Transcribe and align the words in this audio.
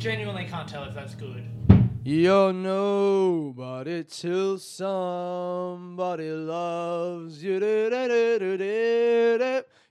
genuinely 0.00 0.46
can't 0.46 0.66
tell 0.66 0.84
if 0.84 0.94
that's 0.94 1.14
good. 1.14 1.46
You're 2.04 2.54
nobody 2.54 4.02
till 4.04 4.56
somebody 4.56 6.30
loves 6.30 7.44
you. 7.44 7.58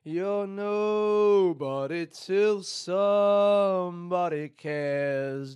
You're 0.04 0.48
nobody 0.48 2.08
till 2.08 2.64
somebody 2.64 4.50
cares. 4.50 5.56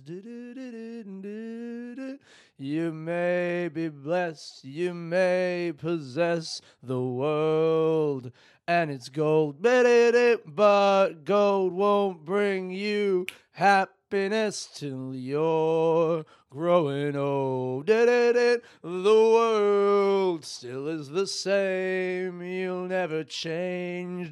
You 2.56 2.92
may 2.92 3.68
be 3.74 3.88
blessed, 3.88 4.64
you 4.64 4.94
may 4.94 5.72
possess 5.76 6.60
the 6.80 7.02
world 7.02 8.30
and 8.68 8.92
its 8.92 9.08
gold, 9.08 9.60
but 9.60 11.24
gold 11.24 11.72
won't 11.72 12.24
bring 12.24 12.70
you 12.70 13.26
happiness 13.50 14.03
till 14.14 15.12
you're 15.12 16.24
growing 16.48 17.16
old. 17.16 17.86
The 17.86 18.60
world 18.84 20.44
still 20.44 20.86
is 20.86 21.08
the 21.08 21.26
same, 21.26 22.40
you'll 22.40 22.86
never 22.86 23.24
change. 23.24 24.28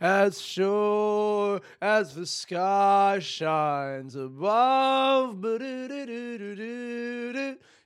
As 0.00 0.40
sure 0.40 1.60
as 1.82 2.14
the 2.14 2.26
sky 2.26 3.18
shines 3.20 4.16
above. 4.16 5.44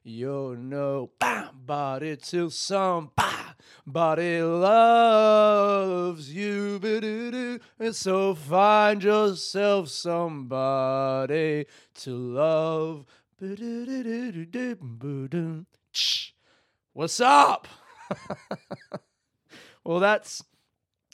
You're 0.05 0.57
nobody 0.57 2.17
till 2.17 2.51
somebody 2.51 3.40
loves 4.43 6.33
you. 6.33 7.61
And 7.79 7.95
so 7.97 8.35
find 8.35 9.03
yourself 9.03 9.89
somebody 9.89 11.67
to 11.95 12.11
love. 12.11 13.07
What's 16.93 17.21
up? 17.21 17.69
well, 19.85 20.01
that's 20.01 20.45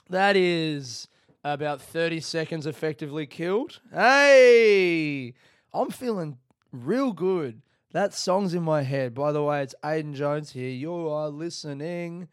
that 0.09 0.37
is 0.37 1.09
about 1.45 1.81
30 1.81 2.21
seconds 2.21 2.67
effectively 2.67 3.27
killed. 3.27 3.81
Hey, 3.93 5.35
I'm 5.73 5.91
feeling 5.91 6.39
real 6.73 7.13
good. 7.13 7.63
That 7.93 8.13
song's 8.15 8.55
in 8.55 8.63
my 8.63 8.83
head. 8.83 9.15
By 9.15 9.33
the 9.33 9.43
way, 9.43 9.63
it's 9.63 9.75
Aiden 9.85 10.15
Jones 10.15 10.53
here. 10.53 10.69
You 10.69 11.09
are 11.09 11.29
listening 11.29 12.29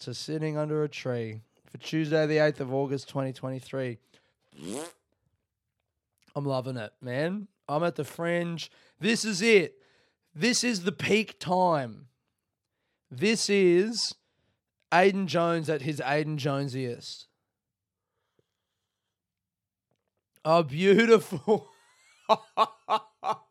to 0.00 0.14
Sitting 0.14 0.56
Under 0.56 0.82
a 0.84 0.88
Tree 0.88 1.40
for 1.70 1.78
Tuesday, 1.78 2.26
the 2.26 2.36
8th 2.36 2.60
of 2.60 2.72
August, 2.72 3.08
2023. 3.08 3.98
I'm 6.36 6.44
loving 6.44 6.76
it, 6.76 6.92
man. 7.00 7.48
I'm 7.68 7.82
at 7.82 7.96
the 7.96 8.04
fringe. 8.04 8.70
This 9.00 9.24
is 9.24 9.40
it. 9.40 9.76
This 10.34 10.64
is 10.64 10.84
the 10.84 10.92
peak 10.92 11.38
time. 11.38 12.06
This 13.10 13.48
is 13.48 14.14
Aiden 14.92 15.26
Jones 15.26 15.70
at 15.70 15.82
his 15.82 16.00
Aiden 16.00 16.36
Jonesiest. 16.36 17.26
Oh, 20.44 20.62
beautiful. 20.62 21.70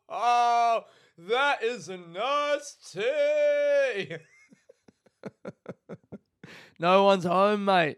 oh, 0.08 0.84
that 1.18 1.62
is 1.62 1.88
a 1.88 1.96
nice 1.96 2.76
tea. 2.92 4.16
no 6.84 7.02
one's 7.04 7.24
home, 7.24 7.64
mate. 7.64 7.96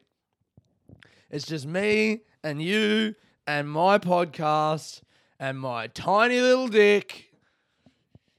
It's 1.29 1.45
just 1.45 1.67
me 1.67 2.21
and 2.45 2.63
you 2.63 3.17
and 3.45 3.69
my 3.69 3.99
podcast 3.99 5.03
and 5.41 5.59
my 5.59 5.89
tiny 5.89 6.41
little 6.41 6.69
dick. 6.69 7.33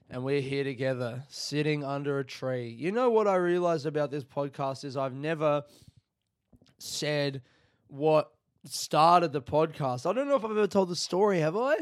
And 0.08 0.24
we're 0.24 0.40
here 0.40 0.64
together, 0.64 1.22
sitting 1.28 1.84
under 1.84 2.18
a 2.18 2.24
tree. 2.24 2.70
You 2.70 2.92
know 2.92 3.10
what 3.10 3.28
I 3.28 3.34
realized 3.34 3.84
about 3.84 4.10
this 4.10 4.24
podcast 4.24 4.86
is 4.86 4.96
I've 4.96 5.12
never 5.12 5.64
said 6.78 7.42
what 7.88 8.30
started 8.64 9.34
the 9.34 9.42
podcast. 9.42 10.08
I 10.08 10.14
don't 10.14 10.28
know 10.28 10.36
if 10.36 10.46
I've 10.46 10.52
ever 10.52 10.66
told 10.66 10.88
the 10.88 10.96
story, 10.96 11.40
have 11.40 11.58
I? 11.58 11.74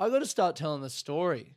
I 0.00 0.08
got 0.08 0.18
to 0.18 0.26
start 0.26 0.56
telling 0.56 0.82
the 0.82 0.90
story. 0.90 1.54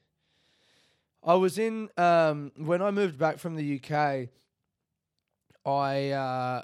I 1.24 1.34
was 1.34 1.58
in 1.58 1.90
um, 1.98 2.52
when 2.58 2.84
I 2.84 2.92
moved 2.92 3.18
back 3.18 3.40
from 3.40 3.56
the 3.56 3.82
UK. 3.82 4.30
I 5.66 6.10
uh, 6.12 6.64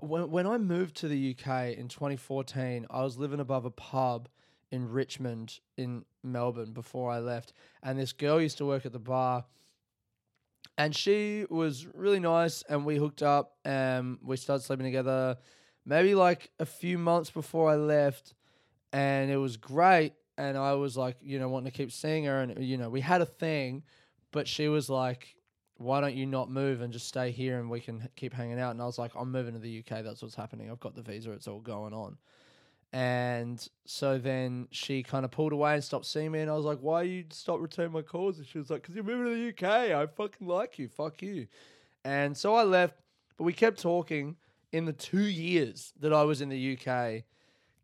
when 0.00 0.30
when 0.30 0.46
I 0.46 0.58
moved 0.58 0.96
to 0.98 1.08
the 1.08 1.36
UK 1.36 1.76
in 1.76 1.88
2014, 1.88 2.86
I 2.90 3.02
was 3.02 3.18
living 3.18 3.40
above 3.40 3.64
a 3.64 3.70
pub 3.70 4.28
in 4.70 4.88
Richmond 4.88 5.58
in 5.76 6.04
Melbourne 6.22 6.72
before 6.72 7.10
I 7.10 7.18
left, 7.18 7.52
and 7.82 7.98
this 7.98 8.12
girl 8.12 8.40
used 8.40 8.58
to 8.58 8.66
work 8.66 8.86
at 8.86 8.92
the 8.92 8.98
bar, 8.98 9.44
and 10.78 10.94
she 10.94 11.44
was 11.50 11.86
really 11.86 12.20
nice, 12.20 12.62
and 12.68 12.84
we 12.84 12.96
hooked 12.96 13.22
up, 13.22 13.56
and 13.64 14.18
we 14.22 14.36
started 14.36 14.62
sleeping 14.62 14.86
together, 14.86 15.38
maybe 15.84 16.14
like 16.14 16.50
a 16.60 16.66
few 16.66 16.98
months 16.98 17.30
before 17.30 17.68
I 17.68 17.74
left, 17.74 18.34
and 18.92 19.30
it 19.30 19.38
was 19.38 19.56
great 19.56 20.14
and 20.40 20.56
I 20.56 20.72
was 20.72 20.96
like, 20.96 21.16
you 21.20 21.38
know, 21.38 21.50
wanting 21.50 21.70
to 21.70 21.76
keep 21.76 21.92
seeing 21.92 22.24
her, 22.24 22.40
and 22.40 22.64
you 22.64 22.78
know, 22.78 22.88
we 22.88 23.02
had 23.02 23.20
a 23.20 23.26
thing, 23.26 23.82
but 24.32 24.48
she 24.48 24.68
was 24.68 24.88
like, 24.88 25.36
"Why 25.80 26.00
don't 26.00 26.14
you 26.14 26.26
not 26.26 26.50
move 26.50 26.82
and 26.82 26.92
just 26.92 27.08
stay 27.08 27.30
here, 27.30 27.58
and 27.58 27.70
we 27.70 27.80
can 27.80 28.08
keep 28.16 28.34
hanging 28.34 28.60
out?" 28.60 28.72
And 28.72 28.82
I 28.82 28.86
was 28.86 28.98
like, 28.98 29.12
"I'm 29.16 29.32
moving 29.32 29.54
to 29.54 29.58
the 29.60 29.78
UK. 29.78 30.02
That's 30.02 30.22
what's 30.22 30.34
happening. 30.34 30.70
I've 30.70 30.80
got 30.80 30.94
the 30.94 31.02
visa. 31.02 31.32
It's 31.32 31.48
all 31.48 31.60
going 31.60 31.94
on." 31.94 32.18
And 32.92 33.66
so 33.86 34.18
then 34.18 34.68
she 34.72 35.02
kind 35.02 35.24
of 35.24 35.30
pulled 35.30 35.52
away 35.52 35.74
and 35.74 35.82
stopped 35.82 36.06
seeing 36.06 36.32
me, 36.32 36.40
and 36.40 36.50
I 36.50 36.54
was 36.54 36.64
like, 36.64 36.80
"Why 36.80 37.02
you 37.02 37.24
stop 37.30 37.60
returning 37.60 37.92
my 37.92 38.02
calls?" 38.02 38.38
And 38.38 38.46
she 38.46 38.58
was 38.58 38.68
like, 38.68 38.82
"Cause 38.82 38.94
you're 38.94 39.04
moving 39.04 39.26
to 39.26 39.34
the 39.34 39.48
UK. 39.48 39.92
I 39.92 40.06
fucking 40.06 40.46
like 40.46 40.78
you. 40.78 40.88
Fuck 40.88 41.22
you." 41.22 41.46
And 42.04 42.36
so 42.36 42.54
I 42.54 42.64
left, 42.64 42.96
but 43.36 43.44
we 43.44 43.52
kept 43.52 43.80
talking 43.80 44.36
in 44.72 44.84
the 44.84 44.92
two 44.92 45.26
years 45.26 45.92
that 46.00 46.12
I 46.12 46.24
was 46.24 46.40
in 46.40 46.48
the 46.48 46.76
UK 46.76 47.24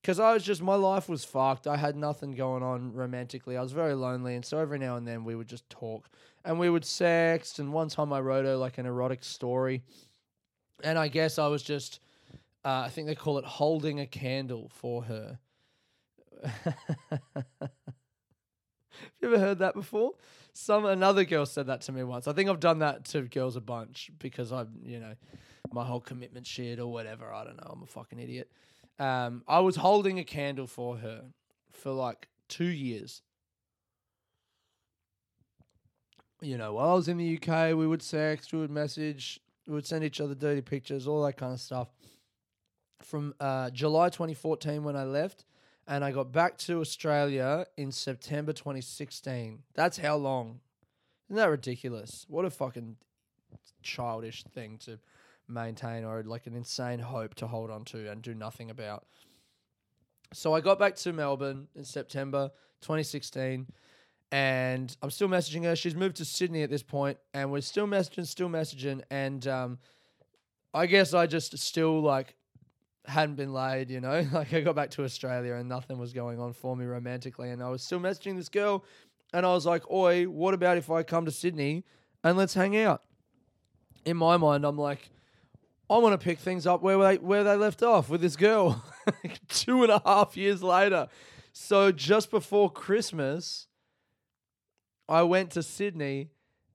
because 0.07 0.21
I 0.21 0.35
was 0.35 0.45
just 0.45 0.63
my 0.63 0.77
life 0.77 1.09
was 1.09 1.25
fucked. 1.25 1.67
I 1.67 1.77
had 1.77 1.97
nothing 1.97 2.37
going 2.37 2.63
on 2.63 2.93
romantically. 2.93 3.57
I 3.57 3.61
was 3.61 3.73
very 3.73 3.95
lonely, 3.95 4.37
and 4.37 4.45
so 4.45 4.61
every 4.61 4.79
now 4.79 4.95
and 4.95 5.05
then 5.05 5.25
we 5.25 5.35
would 5.35 5.49
just 5.49 5.69
talk 5.69 6.09
and 6.45 6.61
we 6.61 6.71
would 6.71 6.85
sext. 6.85 7.59
And 7.59 7.73
one 7.73 7.89
time 7.89 8.13
I 8.13 8.21
wrote 8.21 8.45
her 8.45 8.55
like 8.55 8.79
an 8.79 8.87
erotic 8.87 9.25
story, 9.25 9.83
and 10.85 10.97
I 10.97 11.09
guess 11.09 11.41
I 11.41 11.49
was 11.49 11.61
just, 11.61 11.99
uh, 12.65 12.85
I 12.87 12.89
think 12.89 13.09
they 13.09 13.17
call 13.17 13.39
it 13.39 13.45
holding 13.45 13.99
a 13.99 14.07
candle 14.07 14.71
for 14.73 15.03
her. 15.03 15.41
Have 17.35 17.51
you 19.21 19.35
ever 19.35 19.41
heard 19.41 19.59
that 19.59 19.75
before? 19.75 20.13
Some 20.53 20.85
another 20.85 21.25
girl 21.25 21.47
said 21.47 21.67
that 21.67 21.81
to 21.81 21.91
me 21.91 22.05
once. 22.05 22.29
I 22.29 22.33
think 22.33 22.49
I've 22.49 22.61
done 22.61 22.79
that 22.79 23.07
to 23.07 23.23
girls 23.23 23.57
a 23.57 23.61
bunch 23.61 24.13
because 24.21 24.53
I'm, 24.53 24.69
you 24.85 25.01
know, 25.01 25.15
my 25.73 25.85
whole 25.85 26.01
commitment 26.01 26.47
shit 26.47 26.79
or 26.79 26.87
whatever. 26.87 27.33
I 27.33 27.43
don't 27.43 27.57
know. 27.57 27.71
I'm 27.73 27.83
a 27.83 27.87
fucking 27.87 28.21
idiot. 28.21 28.53
Um, 28.99 29.43
I 29.47 29.61
was 29.61 29.77
holding 29.77 30.19
a 30.19 30.25
candle 30.25 30.67
for 30.67 30.97
her 30.99 31.25
for 31.73 31.93
like 31.93 32.29
two 32.49 32.65
years. 32.65 33.23
You 36.41 36.59
know, 36.59 36.75
while 36.75 36.91
I 36.91 36.95
was 36.95 37.09
in 37.09 37.17
the 37.17 37.37
UK, 37.37 37.77
we 37.77 37.87
would 37.87 38.01
sext, 38.01 38.53
we 38.53 38.59
would 38.59 38.71
message, 38.71 39.41
we 39.67 39.75
would 39.75 39.87
send 39.87 40.05
each 40.05 40.21
other 40.21 40.35
dirty 40.35 40.61
pictures, 40.61 41.07
all 41.07 41.25
that 41.25 41.37
kind 41.37 41.53
of 41.53 41.61
stuff. 41.61 41.89
From 43.03 43.35
uh, 43.41 43.71
July 43.71 44.09
2014 44.09 44.85
when 44.85 44.97
I 44.97 45.05
left, 45.05 45.45
and 45.87 46.05
I 46.05 46.11
got 46.13 46.33
back 46.33 46.59
to 46.59 46.81
Australia 46.81 47.67
in 47.77 47.93
September 47.93 48.53
2016. 48.53 49.63
That's 49.75 49.99
how 49.99 50.17
long. 50.17 50.61
Isn't 51.29 51.37
that 51.37 51.51
ridiculous? 51.51 52.27
What 52.29 52.45
a 52.45 52.51
fucking 52.51 52.97
childish 53.83 54.45
thing 54.45 54.79
to 54.85 54.99
maintain 55.49 56.05
or 56.05 56.23
like 56.23 56.47
an 56.47 56.55
insane 56.55 56.99
hope 56.99 57.35
to 57.37 57.47
hold 57.47 57.71
on 57.71 57.85
to 57.87 58.11
and 58.11 58.23
do 58.23 58.35
nothing 58.35 58.71
about. 58.71 59.07
So 60.33 60.55
I 60.55 60.61
got 60.61 60.79
back 60.79 60.97
to 60.97 61.13
Melbourne 61.13 61.69
in 61.75 61.85
September 61.85 62.51
2016 62.83 63.67
and 64.33 64.97
I'm 65.03 65.11
still 65.11 65.29
messaging 65.29 65.65
her. 65.65 65.77
She's 65.77 65.95
moved 65.95 66.17
to 66.17 66.25
Sydney 66.25 66.63
at 66.63 66.71
this 66.71 66.83
point 66.83 67.19
and 67.33 67.53
we're 67.53 67.61
still 67.61 67.87
messaging, 67.87 68.27
still 68.27 68.49
messaging. 68.49 69.03
And 69.11 69.47
um, 69.47 69.79
I 70.75 70.87
guess 70.87 71.15
I 71.15 71.27
just 71.27 71.57
still 71.59 72.03
like 72.03 72.35
hadn't 73.07 73.37
been 73.37 73.53
laid, 73.53 73.91
you 73.91 74.01
know. 74.01 74.27
Like 74.33 74.53
I 74.53 74.61
got 74.61 74.75
back 74.75 74.91
to 74.93 75.05
Australia 75.05 75.55
and 75.55 75.69
nothing 75.69 75.99
was 75.99 76.13
going 76.13 76.39
on 76.39 76.53
for 76.53 76.77
me 76.77 76.85
romantically, 76.85 77.51
and 77.51 77.63
I 77.63 77.69
was 77.69 77.83
still 77.83 78.01
messaging 78.01 78.37
this 78.37 78.49
girl, 78.49 78.85
and 79.33 79.47
I 79.47 79.53
was 79.53 79.65
like, 79.65 79.91
"Oi, 79.91 80.25
what 80.25 80.55
about 80.55 80.77
if 80.77 80.91
I 80.91 81.03
come 81.03 81.25
to 81.25 81.31
Sydney 81.31 81.85
and 82.23 82.37
let's 82.37 82.55
hang 82.55 82.77
out?" 82.77 83.03
In 84.05 84.17
my 84.17 84.37
mind, 84.37 84.65
I'm 84.65 84.79
like, 84.79 85.11
I 85.89 85.99
want 85.99 86.19
to 86.19 86.25
pick 86.25 86.39
things 86.39 86.67
up 86.67 86.83
where 86.83 86.99
they 86.99 87.17
where 87.17 87.45
they 87.45 87.57
left 87.57 87.83
off 87.83 88.09
with 88.09 88.21
this 88.21 88.37
girl, 88.37 88.85
two 89.49 89.83
and 89.83 89.93
a 89.93 90.03
half 90.05 90.37
years 90.37 90.63
later. 90.63 91.09
So 91.53 91.93
just 91.93 92.31
before 92.31 92.71
Christmas, 92.71 93.69
I 95.09 95.23
went 95.23 95.53
to 95.53 95.63
Sydney. 95.63 96.31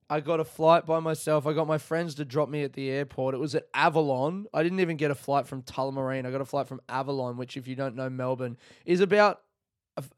I 0.08 0.20
got 0.20 0.40
a 0.40 0.44
flight 0.44 0.84
by 0.84 1.00
myself. 1.00 1.46
I 1.46 1.52
got 1.52 1.66
my 1.66 1.78
friends 1.78 2.16
to 2.16 2.24
drop 2.24 2.48
me 2.48 2.64
at 2.64 2.74
the 2.74 2.90
airport. 2.90 3.34
It 3.34 3.38
was 3.38 3.54
at 3.54 3.68
Avalon. 3.72 4.46
I 4.52 4.62
didn't 4.62 4.80
even 4.80 4.96
get 4.96 5.10
a 5.10 5.14
flight 5.14 5.46
from 5.46 5.62
Tullamarine. 5.62 6.26
I 6.26 6.30
got 6.30 6.40
a 6.42 6.44
flight 6.44 6.66
from 6.66 6.82
Avalon, 6.88 7.38
which, 7.38 7.56
if 7.56 7.66
you 7.66 7.76
don't 7.76 7.96
know 7.96 8.10
Melbourne, 8.10 8.58
is 8.84 9.00
about 9.00 9.40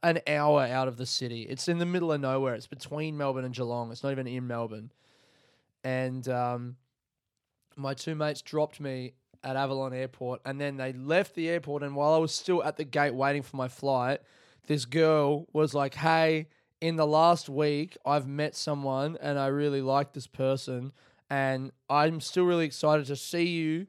an 0.02 0.20
hour 0.26 0.62
out 0.62 0.88
of 0.88 0.96
the 0.96 1.06
city. 1.06 1.42
It's 1.42 1.68
in 1.68 1.78
the 1.78 1.86
middle 1.86 2.12
of 2.12 2.20
nowhere. 2.20 2.54
It's 2.54 2.66
between 2.66 3.16
Melbourne 3.16 3.44
and 3.44 3.54
Geelong. 3.54 3.92
It's 3.92 4.02
not 4.02 4.10
even 4.10 4.26
in 4.26 4.46
Melbourne. 4.46 4.90
And 5.84 6.26
um, 6.28 6.76
my 7.76 7.94
two 7.94 8.14
mates 8.14 8.42
dropped 8.42 8.80
me 8.80 9.14
at 9.42 9.56
Avalon 9.56 9.92
Airport, 9.92 10.40
and 10.44 10.60
then 10.60 10.76
they 10.76 10.92
left 10.92 11.34
the 11.34 11.48
airport. 11.48 11.82
And 11.82 11.94
while 11.94 12.14
I 12.14 12.18
was 12.18 12.32
still 12.32 12.62
at 12.64 12.76
the 12.76 12.84
gate 12.84 13.14
waiting 13.14 13.42
for 13.42 13.56
my 13.56 13.68
flight, 13.68 14.20
this 14.66 14.84
girl 14.84 15.46
was 15.52 15.74
like, 15.74 15.94
"Hey, 15.94 16.48
in 16.80 16.96
the 16.96 17.06
last 17.06 17.48
week, 17.48 17.96
I've 18.04 18.26
met 18.26 18.54
someone, 18.54 19.18
and 19.20 19.38
I 19.38 19.48
really 19.48 19.82
like 19.82 20.12
this 20.12 20.26
person, 20.26 20.92
and 21.28 21.72
I'm 21.90 22.20
still 22.20 22.44
really 22.44 22.64
excited 22.64 23.06
to 23.06 23.16
see 23.16 23.48
you 23.48 23.86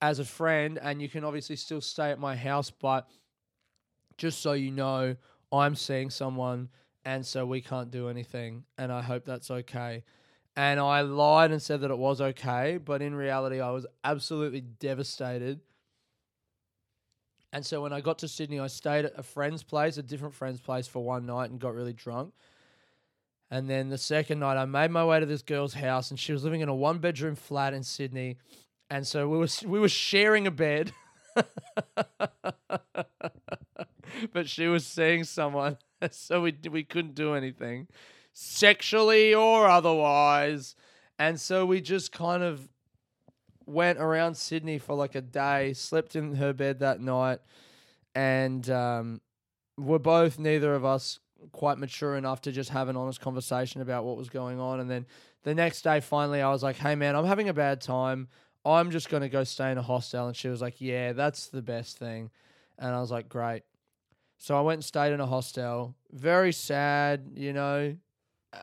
as 0.00 0.18
a 0.18 0.24
friend, 0.24 0.78
and 0.80 1.02
you 1.02 1.08
can 1.08 1.24
obviously 1.24 1.56
still 1.56 1.80
stay 1.80 2.10
at 2.10 2.18
my 2.18 2.36
house, 2.36 2.70
but 2.70 3.08
just 4.16 4.40
so 4.40 4.52
you 4.52 4.70
know, 4.70 5.16
I'm 5.52 5.74
seeing 5.74 6.10
someone." 6.10 6.70
And 7.04 7.24
so 7.24 7.46
we 7.46 7.62
can't 7.62 7.90
do 7.90 8.08
anything, 8.08 8.64
and 8.76 8.92
I 8.92 9.00
hope 9.00 9.24
that's 9.24 9.50
okay 9.50 10.04
and 10.58 10.80
I 10.80 11.02
lied 11.02 11.52
and 11.52 11.62
said 11.62 11.82
that 11.82 11.92
it 11.92 11.98
was 11.98 12.20
okay, 12.20 12.80
but 12.84 13.00
in 13.00 13.14
reality, 13.14 13.60
I 13.60 13.70
was 13.70 13.86
absolutely 14.02 14.60
devastated. 14.60 15.60
And 17.52 17.64
so 17.64 17.80
when 17.80 17.92
I 17.92 18.00
got 18.00 18.18
to 18.18 18.28
Sydney, 18.28 18.58
I 18.58 18.66
stayed 18.66 19.04
at 19.04 19.16
a 19.16 19.22
friend's 19.22 19.62
place, 19.62 19.98
a 19.98 20.02
different 20.02 20.34
friend's 20.34 20.58
place 20.58 20.88
for 20.88 21.04
one 21.04 21.26
night 21.26 21.50
and 21.50 21.60
got 21.60 21.76
really 21.76 21.92
drunk. 21.92 22.34
And 23.52 23.70
then 23.70 23.88
the 23.88 23.98
second 23.98 24.40
night, 24.40 24.56
I 24.56 24.64
made 24.64 24.90
my 24.90 25.04
way 25.04 25.20
to 25.20 25.26
this 25.26 25.42
girl's 25.42 25.74
house, 25.74 26.10
and 26.10 26.18
she 26.18 26.32
was 26.32 26.42
living 26.42 26.60
in 26.60 26.68
a 26.68 26.74
one 26.74 26.98
bedroom 26.98 27.36
flat 27.36 27.72
in 27.72 27.84
Sydney. 27.84 28.38
And 28.90 29.06
so 29.06 29.28
we 29.28 29.38
were 29.38 29.48
we 29.64 29.78
were 29.78 29.88
sharing 29.88 30.48
a 30.48 30.50
bed, 30.50 30.92
but 34.32 34.48
she 34.48 34.66
was 34.66 34.84
seeing 34.84 35.22
someone, 35.22 35.78
so 36.10 36.40
we 36.42 36.56
we 36.68 36.82
couldn't 36.82 37.14
do 37.14 37.34
anything 37.34 37.86
sexually 38.40 39.34
or 39.34 39.66
otherwise. 39.66 40.76
And 41.18 41.40
so 41.40 41.66
we 41.66 41.80
just 41.80 42.12
kind 42.12 42.44
of 42.44 42.68
went 43.66 43.98
around 43.98 44.36
Sydney 44.36 44.78
for 44.78 44.94
like 44.94 45.16
a 45.16 45.20
day, 45.20 45.72
slept 45.72 46.14
in 46.14 46.36
her 46.36 46.52
bed 46.52 46.78
that 46.78 47.00
night, 47.00 47.40
and 48.14 48.68
um, 48.70 49.20
we're 49.76 49.98
both, 49.98 50.38
neither 50.38 50.72
of 50.74 50.84
us, 50.84 51.18
quite 51.50 51.78
mature 51.78 52.16
enough 52.16 52.40
to 52.42 52.52
just 52.52 52.70
have 52.70 52.88
an 52.88 52.96
honest 52.96 53.20
conversation 53.20 53.80
about 53.80 54.04
what 54.04 54.16
was 54.16 54.28
going 54.28 54.60
on. 54.60 54.78
And 54.80 54.88
then 54.88 55.06
the 55.42 55.54
next 55.54 55.82
day, 55.82 56.00
finally, 56.00 56.40
I 56.40 56.50
was 56.50 56.62
like, 56.62 56.76
hey, 56.76 56.94
man, 56.94 57.16
I'm 57.16 57.26
having 57.26 57.48
a 57.48 57.54
bad 57.54 57.80
time. 57.80 58.28
I'm 58.64 58.90
just 58.90 59.08
going 59.08 59.22
to 59.22 59.28
go 59.28 59.44
stay 59.44 59.70
in 59.70 59.78
a 59.78 59.82
hostel. 59.82 60.26
And 60.26 60.36
she 60.36 60.48
was 60.48 60.60
like, 60.60 60.80
yeah, 60.80 61.12
that's 61.12 61.48
the 61.48 61.62
best 61.62 61.98
thing. 61.98 62.30
And 62.78 62.94
I 62.94 63.00
was 63.00 63.10
like, 63.10 63.28
great. 63.28 63.62
So 64.38 64.56
I 64.56 64.60
went 64.60 64.78
and 64.78 64.84
stayed 64.84 65.12
in 65.12 65.20
a 65.20 65.26
hostel. 65.26 65.94
Very 66.12 66.52
sad, 66.52 67.30
you 67.34 67.52
know, 67.52 67.96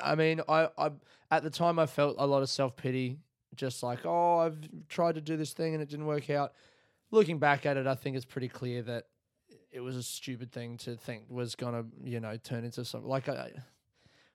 I 0.01 0.15
mean, 0.15 0.41
I, 0.47 0.69
I 0.77 0.91
at 1.31 1.43
the 1.43 1.49
time 1.49 1.79
I 1.79 1.85
felt 1.85 2.15
a 2.17 2.25
lot 2.25 2.41
of 2.41 2.49
self 2.49 2.75
pity, 2.75 3.19
just 3.55 3.83
like, 3.83 4.05
oh, 4.05 4.39
I've 4.39 4.57
tried 4.87 5.15
to 5.15 5.21
do 5.21 5.37
this 5.37 5.53
thing 5.53 5.73
and 5.73 5.81
it 5.81 5.89
didn't 5.89 6.05
work 6.05 6.29
out. 6.29 6.53
Looking 7.11 7.39
back 7.39 7.65
at 7.65 7.77
it, 7.77 7.87
I 7.87 7.95
think 7.95 8.15
it's 8.15 8.25
pretty 8.25 8.47
clear 8.49 8.81
that 8.83 9.05
it 9.71 9.79
was 9.81 9.95
a 9.95 10.03
stupid 10.03 10.51
thing 10.51 10.77
to 10.77 10.95
think 10.95 11.25
was 11.29 11.55
gonna, 11.55 11.85
you 12.03 12.19
know, 12.19 12.37
turn 12.37 12.63
into 12.63 12.85
something 12.85 13.09
like, 13.09 13.29
I, 13.29 13.51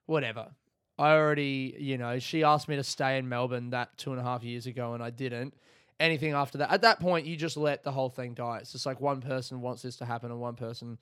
whatever. 0.05 0.51
I 0.99 1.13
already, 1.13 1.75
you 1.79 1.97
know, 1.97 2.19
she 2.19 2.43
asked 2.43 2.67
me 2.67 2.75
to 2.75 2.83
stay 2.83 3.17
in 3.17 3.27
Melbourne 3.27 3.71
that 3.71 3.97
two 3.97 4.11
and 4.11 4.19
a 4.19 4.23
half 4.23 4.43
years 4.43 4.67
ago, 4.67 4.93
and 4.93 5.01
I 5.01 5.09
didn't. 5.09 5.55
Anything 5.99 6.33
after 6.33 6.57
that, 6.59 6.71
at 6.71 6.81
that 6.81 6.99
point, 6.99 7.25
you 7.25 7.35
just 7.35 7.57
let 7.57 7.83
the 7.83 7.91
whole 7.91 8.09
thing 8.09 8.33
die. 8.33 8.59
It's 8.59 8.71
just 8.71 8.85
like 8.85 8.99
one 8.99 9.21
person 9.21 9.61
wants 9.61 9.81
this 9.81 9.95
to 9.97 10.05
happen, 10.05 10.31
and 10.31 10.39
one 10.39 10.55
person 10.55 10.97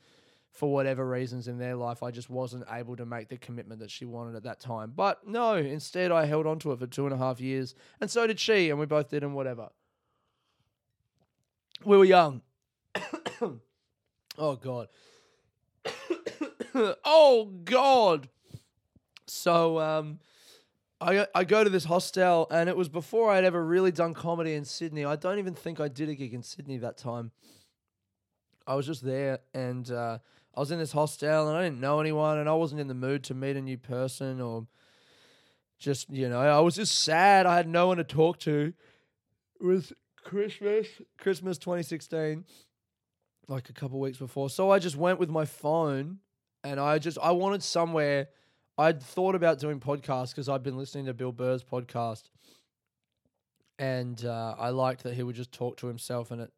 for 0.52 0.72
whatever 0.72 1.08
reasons 1.08 1.48
in 1.48 1.58
their 1.58 1.76
life, 1.76 2.04
I 2.04 2.12
just 2.12 2.30
wasn't 2.30 2.66
able 2.70 2.96
to 2.98 3.06
make 3.06 3.30
the 3.30 3.38
commitment 3.38 3.80
that 3.82 3.92
she 3.92 4.06
wanted 4.06 4.36
at 4.36 4.44
that 4.44 4.60
time. 4.60 4.94
But 4.96 5.28
no, 5.28 5.56
instead, 5.56 6.12
I 6.12 6.26
held 6.26 6.48
on 6.48 6.60
to 6.60 6.72
it 6.72 6.80
for 6.80 6.88
two 6.88 7.06
and 7.06 7.14
a 7.14 7.18
half 7.18 7.40
years, 7.40 7.76
and 8.02 8.10
so 8.10 8.28
did 8.28 8.40
she, 8.40 8.70
and 8.70 8.80
we 8.80 8.86
both 8.86 9.10
did, 9.10 9.24
and 9.24 9.36
whatever. 9.36 9.70
We 11.86 11.98
were 11.98 12.06
young. 12.06 12.42
oh, 13.42 14.56
God. 14.56 14.88
oh, 17.06 17.46
God. 17.64 18.28
So, 19.28 19.80
um, 19.80 20.20
I, 21.02 21.28
I 21.34 21.44
go 21.46 21.64
to 21.64 21.70
this 21.70 21.86
hostel, 21.86 22.48
and 22.52 22.68
it 22.68 22.76
was 22.76 22.90
before 22.90 23.32
I'd 23.32 23.46
ever 23.46 23.64
really 23.64 23.92
done 23.92 24.14
comedy 24.14 24.56
in 24.56 24.66
Sydney. 24.66 25.06
I 25.06 25.16
don't 25.16 25.40
even 25.40 25.54
think 25.54 25.80
I 25.80 25.88
did 25.88 26.10
a 26.10 26.16
gig 26.16 26.34
in 26.34 26.44
Sydney 26.44 26.78
that 26.80 26.98
time. 26.98 27.32
I 28.68 28.76
was 28.76 28.86
just 28.86 29.04
there, 29.04 29.40
and 29.54 29.90
uh, 29.90 30.20
I 30.60 30.62
was 30.62 30.72
in 30.72 30.80
this 30.80 30.92
hostel 30.92 31.48
and 31.48 31.58
I 31.58 31.64
didn't 31.64 31.80
know 31.80 32.02
anyone 32.02 32.38
and 32.38 32.50
I 32.50 32.54
wasn't 32.54 32.82
in 32.82 32.90
the 32.90 32.94
mood 32.94 33.24
to 33.24 33.34
meet 33.34 33.56
a 33.56 33.62
new 33.62 33.78
person 33.78 34.42
or 34.42 34.68
just, 35.80 36.10
you 36.10 36.28
know, 36.28 36.42
I 36.42 36.60
was 36.60 36.76
just 36.76 36.96
sad. 37.02 37.46
I 37.46 37.56
had 37.56 37.66
no 37.66 37.88
one 37.88 37.96
to 37.96 38.04
talk 38.04 38.40
to. 38.40 38.74
It 39.62 39.66
was 39.66 39.94
Christmas, 40.22 40.86
Christmas 41.18 41.58
2016, 41.60 42.44
like 43.48 43.70
a 43.70 43.74
couple 43.74 44.02
weeks 44.02 44.18
before. 44.18 44.50
So 44.50 44.70
I 44.70 44.80
just 44.80 44.98
went 44.98 45.18
with 45.18 45.30
my 45.30 45.46
phone 45.46 46.18
and 46.66 46.78
I 46.78 47.00
just, 47.00 47.18
I 47.24 47.32
wanted 47.32 47.64
somewhere. 47.64 48.28
I'd 48.78 49.02
thought 49.02 49.36
about 49.36 49.60
doing 49.60 49.80
podcasts 49.80 50.32
because 50.32 50.50
I'd 50.50 50.62
been 50.62 50.78
listening 50.78 51.06
to 51.06 51.14
Bill 51.14 51.32
Burr's 51.32 51.64
podcast. 51.64 52.24
And 53.78 54.26
uh, 54.26 54.56
I 54.60 54.72
liked 54.72 55.04
that 55.04 55.14
he 55.14 55.24
would 55.24 55.38
just 55.38 55.54
talk 55.54 55.78
to 55.78 55.88
himself 55.88 56.32
and 56.32 56.42
it. 56.42 56.52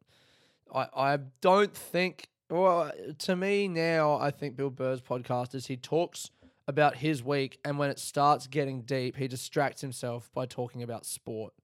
I, 0.74 0.88
I 0.92 1.18
don't 1.40 1.72
think 1.72 2.26
well, 2.52 2.92
to 3.18 3.36
me 3.36 3.66
now, 3.66 4.18
I 4.18 4.30
think 4.30 4.56
Bill 4.56 4.70
Burr's 4.70 5.00
podcast 5.00 5.54
is 5.54 5.66
he 5.66 5.76
talks 5.76 6.30
about 6.68 6.96
his 6.96 7.22
week, 7.22 7.58
and 7.64 7.78
when 7.78 7.90
it 7.90 7.98
starts 7.98 8.46
getting 8.46 8.82
deep, 8.82 9.16
he 9.16 9.26
distracts 9.26 9.80
himself 9.80 10.30
by 10.34 10.46
talking 10.46 10.82
about 10.82 11.06
sport. 11.06 11.54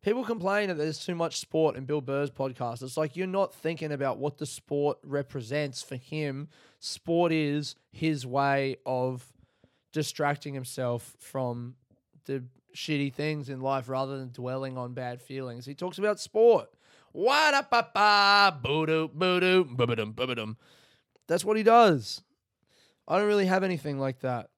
People 0.00 0.24
complain 0.24 0.68
that 0.68 0.74
there's 0.74 1.04
too 1.04 1.14
much 1.14 1.38
sport 1.38 1.76
in 1.76 1.86
Bill 1.86 2.00
Burr's 2.00 2.30
podcast. 2.30 2.82
It's 2.82 2.96
like 2.96 3.16
you're 3.16 3.26
not 3.26 3.54
thinking 3.54 3.90
about 3.90 4.18
what 4.18 4.38
the 4.38 4.46
sport 4.46 4.98
represents 5.02 5.82
for 5.82 5.96
him. 5.96 6.48
Sport 6.78 7.32
is 7.32 7.74
his 7.90 8.26
way 8.26 8.76
of 8.84 9.32
distracting 9.92 10.54
himself 10.54 11.16
from 11.18 11.74
the 12.26 12.44
shitty 12.76 13.12
things 13.12 13.48
in 13.48 13.60
life 13.60 13.88
rather 13.88 14.18
than 14.18 14.30
dwelling 14.30 14.76
on 14.76 14.92
bad 14.92 15.22
feelings. 15.22 15.64
He 15.64 15.74
talks 15.74 15.98
about 15.98 16.20
sport. 16.20 16.68
What 17.14 17.54
up, 17.54 17.70
ba 17.70 17.88
ba, 17.94 18.58
boo 18.60 18.86
doo, 18.86 19.06
boo 19.06 19.38
doo, 19.38 19.64
boo 19.64 20.34
dum, 20.34 20.56
That's 21.28 21.44
what 21.44 21.56
he 21.56 21.62
does. 21.62 22.20
I 23.06 23.16
don't 23.16 23.28
really 23.28 23.46
have 23.46 23.62
anything 23.62 24.00
like 24.00 24.18
that. 24.22 24.50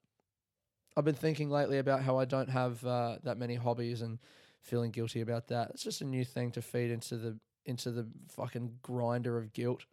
I've 0.97 1.05
been 1.05 1.15
thinking 1.15 1.51
lately 1.51 1.77
about 1.77 2.01
how 2.01 2.19
I 2.19 2.25
don't 2.25 2.49
have 2.49 2.83
uh, 2.83 3.19
that 3.25 3.37
many 3.37 3.57
hobbies 3.57 4.01
and 4.01 4.19
feeling 4.63 4.91
guilty 4.91 5.21
about 5.21 5.49
that. 5.49 5.69
It's 5.75 5.83
just 5.83 6.01
a 6.01 6.07
new 6.07 6.25
thing 6.25 6.51
to 6.53 6.63
feed 6.63 6.91
into 6.91 7.19
the 7.19 7.39
into 7.67 7.91
the 7.91 8.09
fucking 8.31 8.79
grinder 8.81 9.37
of 9.37 9.53
guilt 9.53 9.85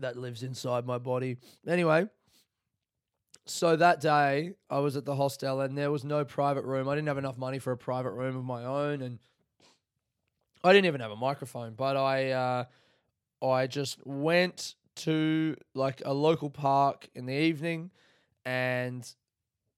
that 0.00 0.18
lives 0.18 0.42
inside 0.42 0.84
my 0.84 0.98
body. 0.98 1.38
Anyway, 1.66 2.06
so 3.46 3.74
that 3.74 4.02
day 4.02 4.52
I 4.68 4.80
was 4.80 4.98
at 4.98 5.06
the 5.06 5.16
hostel 5.16 5.62
and 5.62 5.78
there 5.78 5.90
was 5.90 6.04
no 6.04 6.26
private 6.26 6.66
room. 6.66 6.90
I 6.90 6.94
didn't 6.94 7.08
have 7.08 7.16
enough 7.16 7.38
money 7.38 7.58
for 7.58 7.72
a 7.72 7.78
private 7.78 8.12
room 8.12 8.36
of 8.36 8.44
my 8.44 8.66
own 8.66 9.00
and 9.00 9.18
I 10.62 10.72
didn't 10.72 10.86
even 10.86 11.00
have 11.00 11.10
a 11.10 11.16
microphone, 11.16 11.74
but 11.74 11.96
I 11.96 12.30
uh, 12.30 12.64
I 13.42 13.66
just 13.66 14.04
went 14.06 14.74
to 14.96 15.56
like 15.74 16.02
a 16.04 16.12
local 16.12 16.50
park 16.50 17.08
in 17.14 17.26
the 17.26 17.34
evening 17.34 17.90
and 18.44 19.10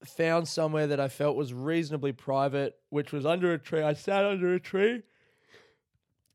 found 0.04 0.48
somewhere 0.48 0.88
that 0.88 0.98
I 0.98 1.08
felt 1.08 1.36
was 1.36 1.54
reasonably 1.54 2.12
private, 2.12 2.78
which 2.88 3.12
was 3.12 3.24
under 3.24 3.52
a 3.52 3.58
tree. 3.58 3.82
I 3.82 3.92
sat 3.92 4.24
under 4.24 4.54
a 4.54 4.60
tree 4.60 5.02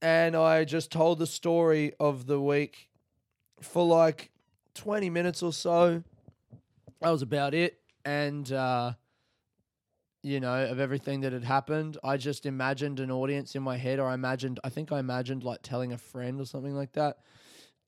and 0.01 0.35
I 0.35 0.63
just 0.63 0.91
told 0.91 1.19
the 1.19 1.27
story 1.27 1.93
of 1.99 2.27
the 2.27 2.39
week 2.39 2.89
for 3.61 3.85
like 3.85 4.31
20 4.75 5.09
minutes 5.09 5.41
or 5.43 5.51
so. 5.51 6.03
That 7.01 7.09
was 7.09 7.21
about 7.21 7.53
it. 7.53 7.79
And 8.05 8.49
uh, 8.51 8.93
you 10.27 10.41
know, 10.41 10.65
of 10.65 10.79
everything 10.79 11.21
that 11.21 11.31
had 11.31 11.45
happened. 11.45 11.97
I 12.03 12.17
just 12.17 12.45
imagined 12.45 12.99
an 12.99 13.09
audience 13.09 13.55
in 13.55 13.63
my 13.63 13.77
head, 13.77 13.97
or 13.97 14.07
I 14.07 14.13
imagined, 14.13 14.59
I 14.61 14.69
think 14.69 14.91
I 14.91 14.99
imagined 14.99 15.45
like 15.45 15.61
telling 15.61 15.93
a 15.93 15.97
friend 15.97 16.41
or 16.41 16.45
something 16.45 16.75
like 16.75 16.91
that. 16.93 17.19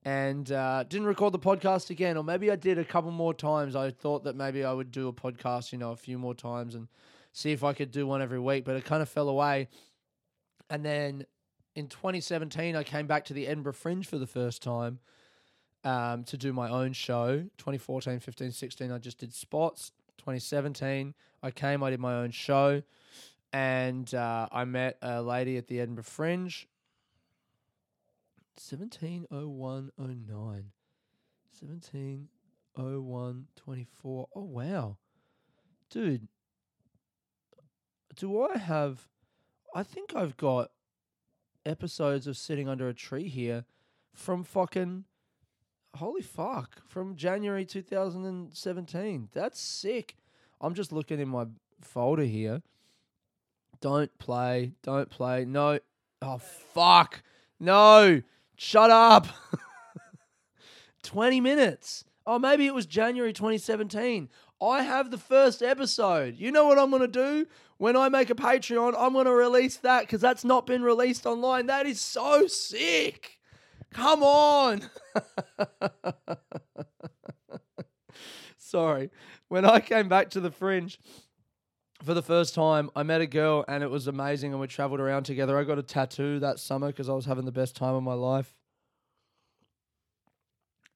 And 0.05 0.49
uh, 0.49 0.83
didn't 0.83 1.07
record 1.07 1.33
the 1.33 1.39
podcast 1.39 1.89
again, 1.89 2.15
or 2.15 2.23
maybe 2.23 2.49
I 2.49 2.55
did 2.55 2.77
a 2.77 2.85
couple 2.85 3.11
more 3.11 3.33
times. 3.33 3.75
I 3.75 3.91
thought 3.91 4.23
that 4.23 4.37
maybe 4.37 4.63
I 4.63 4.71
would 4.71 4.89
do 4.89 5.09
a 5.09 5.13
podcast, 5.13 5.73
you 5.73 5.77
know, 5.77 5.91
a 5.91 5.97
few 5.97 6.17
more 6.17 6.33
times 6.33 6.75
and 6.75 6.87
see 7.33 7.51
if 7.51 7.65
I 7.65 7.73
could 7.73 7.91
do 7.91 8.07
one 8.07 8.21
every 8.21 8.39
week, 8.39 8.63
but 8.63 8.77
it 8.77 8.85
kind 8.85 9.01
of 9.01 9.09
fell 9.09 9.27
away. 9.27 9.67
And 10.69 10.85
then 10.85 11.25
in 11.75 11.87
2017, 11.87 12.77
I 12.77 12.83
came 12.83 13.05
back 13.05 13.25
to 13.25 13.33
the 13.33 13.47
Edinburgh 13.47 13.73
Fringe 13.73 14.07
for 14.07 14.17
the 14.17 14.27
first 14.27 14.63
time 14.63 14.99
um, 15.83 16.23
to 16.23 16.37
do 16.37 16.53
my 16.53 16.69
own 16.69 16.93
show. 16.93 17.39
2014, 17.57 18.21
15, 18.21 18.51
16, 18.53 18.91
I 18.93 18.97
just 18.97 19.17
did 19.17 19.33
spots. 19.33 19.91
2017. 20.35 21.13
I 21.41 21.51
came, 21.51 21.83
I 21.83 21.89
did 21.89 21.99
my 21.99 22.15
own 22.15 22.31
show, 22.31 22.83
and 23.53 24.13
uh, 24.13 24.47
I 24.51 24.65
met 24.65 24.97
a 25.01 25.21
lady 25.21 25.57
at 25.57 25.67
the 25.67 25.79
Edinburgh 25.79 26.03
Fringe. 26.03 26.67
170109. 28.59 30.71
170124. 31.59 34.27
Oh, 34.35 34.43
wow. 34.43 34.97
Dude, 35.89 36.27
do 38.15 38.43
I 38.43 38.57
have. 38.57 39.07
I 39.73 39.83
think 39.83 40.13
I've 40.15 40.35
got 40.37 40.71
episodes 41.65 42.27
of 42.27 42.37
Sitting 42.37 42.67
Under 42.67 42.89
a 42.89 42.93
Tree 42.93 43.27
here 43.27 43.65
from 44.13 44.43
fucking. 44.43 45.05
Holy 45.95 46.21
fuck. 46.21 46.83
From 46.87 47.15
January 47.15 47.65
2017. 47.65 49.29
That's 49.33 49.59
sick. 49.59 50.18
I'm 50.61 50.73
just 50.73 50.91
looking 50.91 51.19
in 51.19 51.29
my 51.29 51.45
folder 51.81 52.23
here. 52.23 52.61
Don't 53.81 54.15
play. 54.19 54.73
Don't 54.83 55.09
play. 55.09 55.45
No. 55.45 55.79
Oh, 56.21 56.37
fuck. 56.37 57.21
No. 57.59 58.21
Shut 58.57 58.89
up. 58.89 59.27
20 61.03 61.39
minutes. 61.39 62.03
Oh, 62.25 62.37
maybe 62.37 62.67
it 62.67 62.73
was 62.73 62.85
January 62.85 63.33
2017. 63.33 64.29
I 64.61 64.83
have 64.83 65.09
the 65.09 65.17
first 65.17 65.63
episode. 65.63 66.35
You 66.37 66.51
know 66.51 66.65
what 66.65 66.77
I'm 66.77 66.89
going 66.89 67.01
to 67.01 67.07
do? 67.07 67.47
When 67.77 67.95
I 67.95 68.09
make 68.09 68.29
a 68.29 68.35
Patreon, 68.35 68.93
I'm 68.97 69.13
going 69.13 69.25
to 69.25 69.31
release 69.31 69.77
that 69.77 70.01
because 70.01 70.19
that's 70.19 70.43
not 70.43 70.67
been 70.67 70.83
released 70.83 71.25
online. 71.25 71.67
That 71.67 71.85
is 71.85 72.01
so 72.01 72.45
sick. 72.47 73.39
Come 73.91 74.21
on. 74.21 74.89
Sorry. 78.59 79.09
When 79.47 79.65
I 79.65 79.79
came 79.79 80.09
back 80.09 80.29
to 80.31 80.41
the 80.41 80.51
fringe 80.51 80.99
for 82.03 82.13
the 82.13 82.21
first 82.21 82.53
time, 82.53 82.91
I 82.95 83.03
met 83.03 83.21
a 83.21 83.25
girl 83.25 83.63
and 83.67 83.83
it 83.83 83.89
was 83.89 84.07
amazing 84.07 84.51
and 84.51 84.59
we 84.59 84.67
traveled 84.67 84.99
around 84.99 85.23
together. 85.23 85.57
I 85.57 85.63
got 85.63 85.79
a 85.79 85.83
tattoo 85.83 86.39
that 86.39 86.59
summer 86.59 86.87
because 86.87 87.09
I 87.09 87.13
was 87.13 87.25
having 87.25 87.45
the 87.45 87.53
best 87.53 87.75
time 87.75 87.95
of 87.95 88.03
my 88.03 88.13
life. 88.13 88.53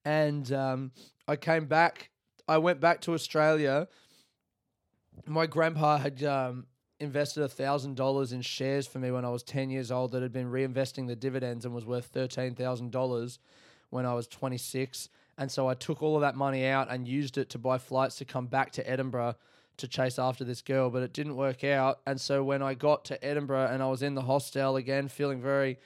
And 0.04 0.52
um, 0.52 0.92
I 1.26 1.36
came 1.36 1.64
back. 1.64 2.10
I 2.46 2.58
went 2.58 2.80
back 2.80 3.00
to 3.02 3.14
Australia. 3.14 3.88
My 5.26 5.46
grandpa 5.46 5.96
had 5.96 6.22
um, 6.22 6.66
invested 7.00 7.42
a 7.42 7.48
thousand 7.48 7.96
dollars 7.96 8.32
in 8.32 8.42
shares 8.42 8.86
for 8.86 8.98
me 8.98 9.10
when 9.10 9.24
I 9.24 9.30
was 9.30 9.42
ten 9.42 9.70
years 9.70 9.90
old. 9.90 10.12
That 10.12 10.20
had 10.20 10.32
been 10.32 10.50
reinvesting 10.50 11.06
the 11.06 11.16
dividends 11.16 11.64
and 11.64 11.74
was 11.74 11.86
worth 11.86 12.04
thirteen 12.06 12.54
thousand 12.54 12.92
dollars 12.92 13.38
when 13.88 14.04
I 14.04 14.12
was 14.12 14.26
twenty 14.26 14.58
six. 14.58 15.08
And 15.36 15.50
so 15.50 15.68
I 15.68 15.74
took 15.74 16.02
all 16.02 16.14
of 16.14 16.20
that 16.20 16.36
money 16.36 16.66
out 16.66 16.90
and 16.90 17.08
used 17.08 17.38
it 17.38 17.50
to 17.50 17.58
buy 17.58 17.78
flights 17.78 18.16
to 18.16 18.24
come 18.24 18.46
back 18.46 18.70
to 18.72 18.88
Edinburgh 18.88 19.36
to 19.76 19.88
chase 19.88 20.18
after 20.18 20.44
this 20.44 20.62
girl, 20.62 20.90
but 20.90 21.02
it 21.02 21.12
didn't 21.12 21.36
work 21.36 21.64
out. 21.64 22.00
And 22.06 22.20
so 22.20 22.44
when 22.44 22.62
I 22.62 22.74
got 22.74 23.04
to 23.06 23.24
Edinburgh 23.24 23.70
and 23.72 23.82
I 23.82 23.88
was 23.88 24.02
in 24.02 24.14
the 24.14 24.22
hostel 24.22 24.76
again, 24.76 25.08
feeling 25.08 25.42
very 25.42 25.78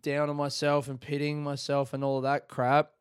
down 0.00 0.30
on 0.30 0.36
myself 0.36 0.88
and 0.88 1.00
pitying 1.00 1.42
myself 1.42 1.92
and 1.92 2.02
all 2.02 2.16
of 2.16 2.22
that 2.22 2.48
crap, 2.48 2.92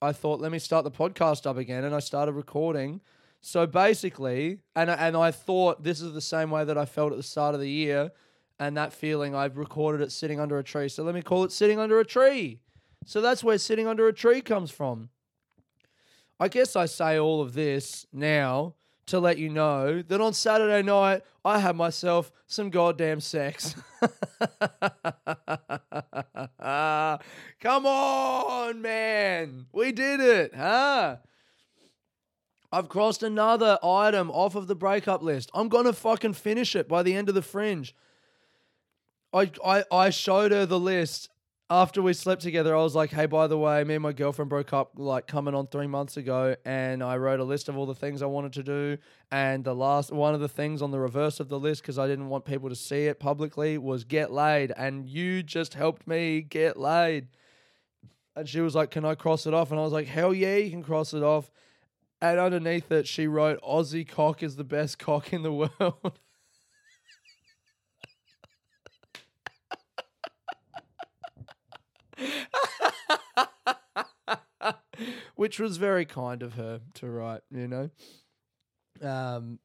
I 0.00 0.12
thought, 0.12 0.40
let 0.40 0.52
me 0.52 0.58
start 0.58 0.84
the 0.84 0.90
podcast 0.90 1.46
up 1.46 1.56
again. 1.56 1.82
And 1.82 1.94
I 1.94 2.00
started 2.00 2.32
recording. 2.32 3.00
So 3.40 3.66
basically, 3.66 4.58
and, 4.74 4.90
and 4.90 5.16
I 5.16 5.30
thought 5.30 5.82
this 5.82 6.00
is 6.00 6.12
the 6.12 6.20
same 6.20 6.50
way 6.50 6.64
that 6.64 6.78
I 6.78 6.84
felt 6.84 7.12
at 7.12 7.16
the 7.16 7.24
start 7.24 7.54
of 7.54 7.60
the 7.60 7.70
year. 7.70 8.12
And 8.58 8.76
that 8.76 8.92
feeling, 8.92 9.34
I've 9.34 9.58
recorded 9.58 10.00
it 10.00 10.12
sitting 10.12 10.40
under 10.40 10.58
a 10.58 10.64
tree. 10.64 10.88
So 10.88 11.02
let 11.02 11.14
me 11.14 11.22
call 11.22 11.44
it 11.44 11.52
sitting 11.52 11.78
under 11.78 11.98
a 11.98 12.04
tree. 12.04 12.60
So 13.04 13.20
that's 13.20 13.44
where 13.44 13.58
sitting 13.58 13.86
under 13.86 14.08
a 14.08 14.12
tree 14.12 14.40
comes 14.40 14.70
from. 14.70 15.10
I 16.38 16.48
guess 16.48 16.76
I 16.76 16.86
say 16.86 17.18
all 17.18 17.40
of 17.40 17.54
this 17.54 18.06
now 18.12 18.74
to 19.06 19.18
let 19.18 19.38
you 19.38 19.48
know 19.48 20.02
that 20.02 20.20
on 20.20 20.34
Saturday 20.34 20.82
night 20.82 21.22
I 21.44 21.58
had 21.60 21.76
myself 21.76 22.32
some 22.46 22.70
goddamn 22.70 23.20
sex. 23.20 23.74
Come 27.60 27.86
on, 27.86 28.82
man. 28.82 29.66
We 29.72 29.92
did 29.92 30.20
it, 30.20 30.54
huh? 30.54 31.16
I've 32.72 32.88
crossed 32.88 33.22
another 33.22 33.78
item 33.82 34.30
off 34.30 34.54
of 34.56 34.66
the 34.66 34.74
breakup 34.74 35.22
list. 35.22 35.50
I'm 35.54 35.68
going 35.68 35.84
to 35.86 35.92
fucking 35.92 36.34
finish 36.34 36.76
it 36.76 36.88
by 36.88 37.02
the 37.02 37.14
end 37.14 37.28
of 37.28 37.34
the 37.34 37.42
fringe. 37.42 37.94
I, 39.32 39.50
I, 39.64 39.84
I 39.90 40.10
showed 40.10 40.52
her 40.52 40.66
the 40.66 40.80
list 40.80 41.28
after 41.68 42.00
we 42.00 42.12
slept 42.12 42.42
together, 42.42 42.76
I 42.76 42.82
was 42.82 42.94
like, 42.94 43.10
hey, 43.10 43.26
by 43.26 43.48
the 43.48 43.58
way, 43.58 43.82
me 43.82 43.94
and 43.94 44.02
my 44.02 44.12
girlfriend 44.12 44.48
broke 44.48 44.72
up 44.72 44.92
like 44.96 45.26
coming 45.26 45.52
on 45.52 45.66
three 45.66 45.88
months 45.88 46.16
ago. 46.16 46.54
And 46.64 47.02
I 47.02 47.16
wrote 47.16 47.40
a 47.40 47.44
list 47.44 47.68
of 47.68 47.76
all 47.76 47.86
the 47.86 47.94
things 47.94 48.22
I 48.22 48.26
wanted 48.26 48.52
to 48.52 48.62
do. 48.62 48.98
And 49.32 49.64
the 49.64 49.74
last 49.74 50.12
one 50.12 50.32
of 50.32 50.40
the 50.40 50.48
things 50.48 50.80
on 50.80 50.92
the 50.92 51.00
reverse 51.00 51.40
of 51.40 51.48
the 51.48 51.58
list, 51.58 51.82
because 51.82 51.98
I 51.98 52.06
didn't 52.06 52.28
want 52.28 52.44
people 52.44 52.68
to 52.68 52.76
see 52.76 53.06
it 53.06 53.18
publicly, 53.18 53.78
was 53.78 54.04
get 54.04 54.30
laid. 54.30 54.72
And 54.76 55.06
you 55.06 55.42
just 55.42 55.74
helped 55.74 56.06
me 56.06 56.40
get 56.40 56.76
laid. 56.76 57.28
And 58.36 58.48
she 58.48 58.60
was 58.60 58.76
like, 58.76 58.92
can 58.92 59.04
I 59.04 59.16
cross 59.16 59.44
it 59.46 59.54
off? 59.54 59.72
And 59.72 59.80
I 59.80 59.82
was 59.82 59.92
like, 59.92 60.06
hell 60.06 60.32
yeah, 60.32 60.56
you 60.56 60.70
can 60.70 60.84
cross 60.84 61.14
it 61.14 61.24
off. 61.24 61.50
And 62.20 62.38
underneath 62.38 62.92
it, 62.92 63.08
she 63.08 63.26
wrote, 63.26 63.60
Aussie 63.62 64.06
cock 64.06 64.42
is 64.42 64.54
the 64.54 64.64
best 64.64 65.00
cock 65.00 65.32
in 65.32 65.42
the 65.42 65.52
world. 65.80 66.20
Which 75.36 75.60
was 75.60 75.76
very 75.76 76.04
kind 76.04 76.42
of 76.42 76.54
her 76.54 76.80
to 76.94 77.08
write, 77.08 77.42
you 77.50 77.68
know. 77.68 77.90
Um, 79.00 79.60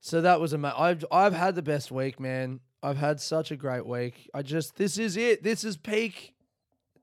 so 0.00 0.20
that 0.22 0.40
was 0.40 0.52
amazing. 0.52 0.78
I've 0.78 1.04
I've 1.12 1.34
had 1.34 1.54
the 1.54 1.62
best 1.62 1.90
week, 1.90 2.18
man. 2.18 2.60
I've 2.82 2.96
had 2.96 3.20
such 3.20 3.50
a 3.50 3.56
great 3.56 3.86
week. 3.86 4.28
I 4.34 4.42
just 4.42 4.76
this 4.76 4.98
is 4.98 5.16
it. 5.16 5.42
This 5.42 5.64
is 5.64 5.76
peak. 5.76 6.34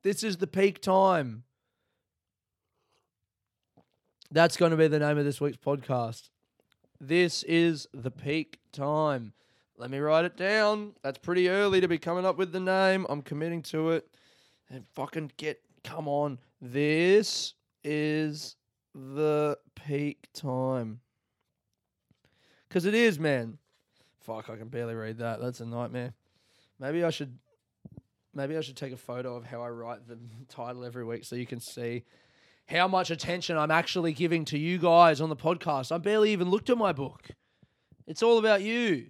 This 0.03 0.23
is 0.23 0.37
the 0.37 0.47
peak 0.47 0.81
time. 0.81 1.43
That's 4.31 4.57
going 4.57 4.71
to 4.71 4.77
be 4.77 4.87
the 4.87 4.99
name 4.99 5.17
of 5.17 5.25
this 5.25 5.39
week's 5.39 5.57
podcast. 5.57 6.29
This 6.99 7.43
is 7.43 7.87
the 7.93 8.11
peak 8.11 8.59
time. 8.71 9.33
Let 9.77 9.91
me 9.91 9.99
write 9.99 10.25
it 10.25 10.37
down. 10.37 10.93
That's 11.03 11.17
pretty 11.17 11.49
early 11.49 11.81
to 11.81 11.87
be 11.87 11.97
coming 11.97 12.25
up 12.25 12.37
with 12.37 12.51
the 12.51 12.59
name. 12.59 13.05
I'm 13.09 13.21
committing 13.21 13.61
to 13.63 13.91
it. 13.91 14.07
And 14.69 14.85
fucking 14.93 15.33
get, 15.37 15.61
come 15.83 16.07
on. 16.07 16.39
This 16.61 17.53
is 17.85 18.57
the 18.93 19.57
peak 19.75 20.27
time. 20.33 20.99
Because 22.67 22.85
it 22.85 22.93
is, 22.93 23.19
man. 23.19 23.57
Fuck, 24.19 24.49
I 24.49 24.57
can 24.57 24.69
barely 24.69 24.95
read 24.95 25.19
that. 25.19 25.39
That's 25.39 25.61
a 25.61 25.65
nightmare. 25.65 26.13
Maybe 26.79 27.03
I 27.03 27.09
should 27.11 27.37
maybe 28.33 28.57
I 28.57 28.61
should 28.61 28.75
take 28.75 28.91
a 28.91 28.97
photo 28.97 29.35
of 29.35 29.45
how 29.45 29.61
I 29.61 29.69
write 29.69 30.07
the 30.07 30.17
title 30.49 30.83
every 30.83 31.05
week 31.05 31.23
so 31.23 31.35
you 31.35 31.45
can 31.45 31.59
see 31.59 32.03
how 32.67 32.87
much 32.87 33.11
attention 33.11 33.57
I'm 33.57 33.71
actually 33.71 34.11
giving 34.11 34.43
to 34.45 34.57
you 34.57 34.77
guys 34.79 35.21
on 35.21 35.29
the 35.29 35.35
podcast. 35.35 35.91
I 35.91 35.99
barely 35.99 36.31
even 36.33 36.49
looked 36.49 36.69
at 36.69 36.77
my 36.77 36.91
book. 36.91 37.29
It's 38.07 38.23
all 38.23 38.39
about 38.39 38.61
you. 38.61 39.07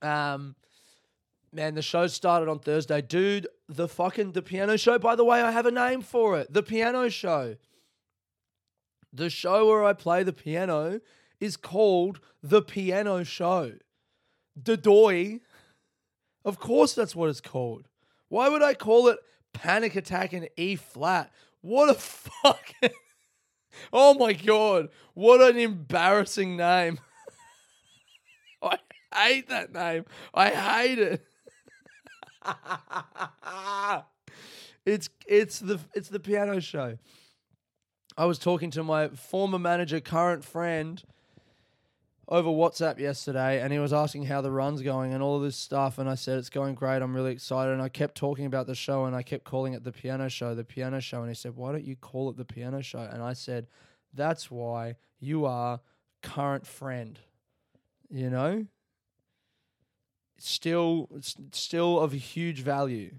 Um 0.00 0.54
man, 1.52 1.74
the 1.74 1.82
show 1.82 2.06
started 2.06 2.48
on 2.48 2.60
Thursday. 2.60 3.02
Dude, 3.02 3.46
the 3.76 3.88
fucking 3.88 4.32
the 4.32 4.42
piano 4.42 4.76
show, 4.76 4.98
by 4.98 5.16
the 5.16 5.24
way, 5.24 5.42
I 5.42 5.50
have 5.50 5.66
a 5.66 5.70
name 5.70 6.02
for 6.02 6.38
it. 6.38 6.52
The 6.52 6.62
piano 6.62 7.08
show. 7.08 7.56
The 9.12 9.28
show 9.28 9.66
where 9.66 9.84
I 9.84 9.92
play 9.92 10.22
the 10.22 10.32
piano 10.32 11.00
is 11.38 11.56
called 11.56 12.20
The 12.42 12.62
Piano 12.62 13.24
Show. 13.24 13.72
The 14.56 14.76
Doy. 14.76 15.40
Of 16.44 16.58
course 16.58 16.94
that's 16.94 17.14
what 17.14 17.28
it's 17.28 17.40
called. 17.40 17.88
Why 18.28 18.48
would 18.48 18.62
I 18.62 18.74
call 18.74 19.08
it 19.08 19.18
Panic 19.52 19.96
Attack 19.96 20.32
in 20.32 20.48
E 20.56 20.76
flat? 20.76 21.30
What 21.60 21.90
a 21.90 21.94
fucking 21.94 22.90
Oh 23.92 24.14
my 24.14 24.32
god. 24.32 24.88
What 25.14 25.40
an 25.40 25.58
embarrassing 25.58 26.56
name. 26.56 26.98
I 28.62 28.78
hate 29.14 29.48
that 29.48 29.72
name. 29.72 30.04
I 30.32 30.50
hate 30.50 30.98
it. 30.98 31.26
it's 34.84 35.08
it's 35.26 35.60
the 35.60 35.78
it's 35.94 36.08
the 36.08 36.20
piano 36.20 36.60
show. 36.60 36.98
I 38.16 38.26
was 38.26 38.38
talking 38.38 38.70
to 38.72 38.82
my 38.82 39.08
former 39.08 39.58
manager, 39.58 40.00
current 40.00 40.44
friend, 40.44 41.02
over 42.28 42.48
WhatsApp 42.48 42.98
yesterday, 42.98 43.60
and 43.60 43.72
he 43.72 43.78
was 43.78 43.92
asking 43.92 44.24
how 44.24 44.40
the 44.40 44.50
run's 44.50 44.82
going 44.82 45.12
and 45.12 45.22
all 45.22 45.40
this 45.40 45.56
stuff. 45.56 45.98
And 45.98 46.08
I 46.08 46.14
said 46.14 46.38
it's 46.38 46.50
going 46.50 46.74
great. 46.74 47.02
I'm 47.02 47.14
really 47.14 47.32
excited. 47.32 47.72
And 47.72 47.82
I 47.82 47.88
kept 47.88 48.14
talking 48.14 48.46
about 48.46 48.66
the 48.66 48.74
show, 48.74 49.04
and 49.04 49.16
I 49.16 49.22
kept 49.22 49.44
calling 49.44 49.72
it 49.74 49.84
the 49.84 49.92
piano 49.92 50.28
show, 50.28 50.54
the 50.54 50.64
piano 50.64 51.00
show. 51.00 51.20
And 51.20 51.28
he 51.28 51.34
said, 51.34 51.56
"Why 51.56 51.72
don't 51.72 51.84
you 51.84 51.96
call 51.96 52.30
it 52.30 52.36
the 52.36 52.44
piano 52.44 52.80
show?" 52.80 53.00
And 53.00 53.22
I 53.22 53.32
said, 53.32 53.66
"That's 54.14 54.50
why 54.50 54.96
you 55.20 55.44
are 55.46 55.80
current 56.22 56.66
friend." 56.66 57.18
You 58.10 58.30
know, 58.30 58.66
still 60.48 61.08
still 61.52 62.00
of 62.00 62.12
huge 62.12 62.60
value, 62.60 63.14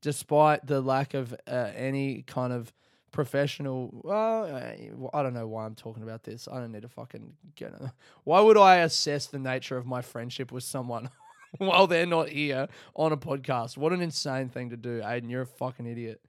despite 0.00 0.66
the 0.66 0.80
lack 0.80 1.14
of 1.14 1.34
uh, 1.46 1.70
any 1.74 2.22
kind 2.22 2.52
of 2.52 2.72
professional. 3.12 3.90
Well, 4.04 4.44
I- 4.54 4.90
I 5.14 5.22
don't 5.22 5.34
know 5.34 5.46
why 5.48 5.64
I'm 5.66 5.74
talking 5.74 6.02
about 6.02 6.24
this. 6.24 6.46
I 6.50 6.58
don't 6.60 6.72
need 6.72 6.82
to 6.82 6.88
fucking 6.88 7.34
get. 7.56 7.72
A, 7.72 7.92
why 8.24 8.40
would 8.40 8.56
I 8.58 8.76
assess 8.76 9.26
the 9.26 9.38
nature 9.38 9.76
of 9.76 9.86
my 9.86 10.02
friendship 10.02 10.52
with 10.52 10.64
someone 10.64 11.10
while 11.58 11.86
they're 11.86 12.06
not 12.06 12.28
here 12.28 12.68
on 12.94 13.12
a 13.12 13.16
podcast? 13.16 13.76
What 13.76 13.92
an 13.92 14.00
insane 14.02 14.48
thing 14.48 14.70
to 14.70 14.76
do, 14.76 15.00
Aiden. 15.00 15.30
You're 15.30 15.42
a 15.42 15.46
fucking 15.46 15.86
idiot. 15.86 16.20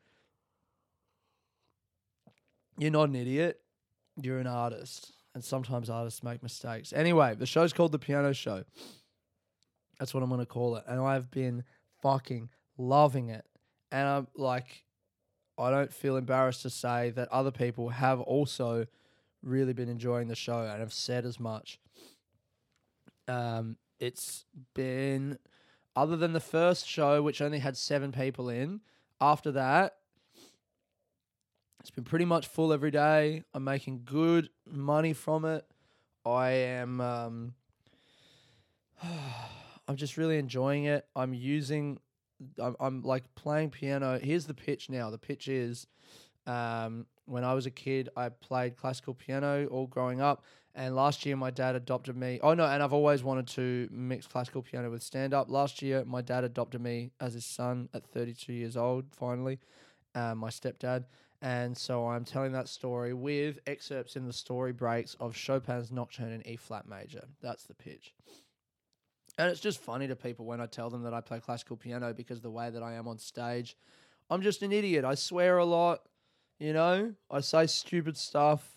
You're 2.78 2.92
not 2.92 3.10
an 3.10 3.16
idiot. 3.16 3.60
You're 4.22 4.40
an 4.40 4.48
artist, 4.48 5.12
and 5.34 5.44
sometimes 5.44 5.90
artists 5.90 6.24
make 6.24 6.44
mistakes. 6.44 6.92
Anyway, 6.94 7.36
the 7.36 7.46
show's 7.46 7.72
called 7.74 7.92
The 7.92 8.00
Piano 8.00 8.34
Show. 8.34 8.64
That's 10.00 10.14
what 10.14 10.24
I'm 10.24 10.30
gonna 10.30 10.46
call 10.46 10.76
it, 10.78 10.84
and 10.88 11.00
I've 11.02 11.30
been 11.30 11.64
fucking 12.02 12.50
loving 12.78 13.30
it. 13.30 13.46
And 13.92 14.08
I'm 14.08 14.28
like, 14.36 14.86
I 15.58 15.70
don't 15.70 15.94
feel 15.94 16.16
embarrassed 16.16 16.62
to 16.62 16.70
say 16.70 17.10
that 17.12 17.28
other 17.30 17.52
people 17.52 17.90
have 17.90 18.22
also 18.22 18.86
really 19.44 19.74
been 19.74 19.90
enjoying 19.90 20.28
the 20.28 20.36
show 20.36 20.62
and 20.62 20.80
have 20.80 20.94
said 20.94 21.26
as 21.26 21.40
much. 21.40 21.80
Um, 23.28 23.78
it's 24.00 24.46
been, 24.74 25.38
other 25.96 26.16
than 26.16 26.34
the 26.34 26.40
first 26.40 26.88
show, 26.88 27.22
which 27.22 27.42
only 27.42 27.60
had 27.60 27.78
seven 27.78 28.12
people 28.12 28.50
in, 28.50 28.82
after 29.20 29.52
that, 29.52 29.98
it's 31.82 31.92
been 31.92 32.04
pretty 32.04 32.26
much 32.26 32.48
full 32.48 32.74
every 32.74 32.92
day. 32.92 33.44
I'm 33.54 33.64
making 33.64 34.02
good 34.06 34.50
money 34.66 35.14
from 35.14 35.46
it. 35.46 35.66
I 36.26 36.50
am, 36.50 37.00
um, 37.02 37.54
I'm 39.90 39.96
just 39.96 40.18
really 40.18 40.38
enjoying 40.38 40.86
it. 40.86 41.08
I'm 41.16 41.34
using 41.34 42.00
I'm, 42.62 42.76
I'm 42.80 43.02
like 43.02 43.24
playing 43.34 43.72
piano. 43.72 44.20
Here's 44.22 44.46
the 44.46 44.54
pitch 44.54 44.88
now. 44.88 45.10
The 45.10 45.18
pitch 45.18 45.48
is 45.48 45.88
um, 46.46 47.08
when 47.26 47.44
I 47.44 47.56
was 47.56 47.66
a 47.66 47.72
kid, 47.72 48.10
I 48.16 48.30
played 48.30 48.78
classical 48.78 49.16
piano 49.16 49.66
all 49.66 49.88
growing 49.88 50.22
up. 50.22 50.44
And 50.76 50.96
last 50.96 51.26
year, 51.26 51.36
my 51.36 51.50
dad 51.50 51.76
adopted 51.76 52.16
me. 52.16 52.40
Oh, 52.44 52.54
no, 52.54 52.66
and 52.66 52.84
I've 52.84 52.94
always 52.94 53.24
wanted 53.24 53.48
to 53.48 53.90
mix 53.92 54.28
classical 54.28 54.62
piano 54.62 54.92
with 54.92 55.02
stand 55.02 55.34
up. 55.34 55.50
Last 55.50 55.82
year, 55.82 56.06
my 56.06 56.22
dad 56.22 56.44
adopted 56.44 56.82
me 56.82 57.10
as 57.20 57.34
his 57.34 57.46
son 57.46 57.90
at 57.94 58.06
32 58.06 58.54
years 58.54 58.78
old, 58.78 59.06
finally, 59.12 59.60
um, 60.14 60.38
my 60.38 60.50
stepdad. 60.50 61.06
And 61.42 61.76
so 61.76 62.08
I'm 62.08 62.26
telling 62.26 62.52
that 62.52 62.68
story 62.68 63.16
with 63.16 63.58
excerpts 63.66 64.16
in 64.16 64.28
the 64.28 64.34
story 64.34 64.72
breaks 64.72 65.16
of 65.20 65.36
Chopin's 65.36 65.92
Nocturne 65.92 66.32
in 66.32 66.48
E 66.48 66.58
flat 66.58 66.88
major. 66.88 67.24
That's 67.42 67.64
the 67.64 67.74
pitch. 67.74 68.14
And 69.40 69.50
it's 69.50 69.62
just 69.62 69.80
funny 69.80 70.06
to 70.10 70.18
people 70.18 70.46
when 70.46 70.60
I 70.60 70.66
tell 70.66 70.90
them 70.90 71.04
that 71.04 71.14
I 71.14 71.22
play 71.22 71.40
classical 71.40 71.78
piano 71.78 72.14
because 72.14 72.42
the 72.42 72.50
way 72.50 72.70
that 72.70 72.84
I 72.84 72.96
am 72.96 73.08
on 73.08 73.18
stage, 73.18 73.78
I'm 74.30 74.42
just 74.42 74.62
an 74.64 74.74
idiot. 74.74 75.06
I 75.06 75.16
swear 75.16 75.60
a 75.60 75.66
lot, 75.66 76.02
you 76.60 76.74
know. 76.74 77.14
I 77.32 77.40
say 77.40 77.66
stupid 77.68 78.18
stuff. 78.18 78.70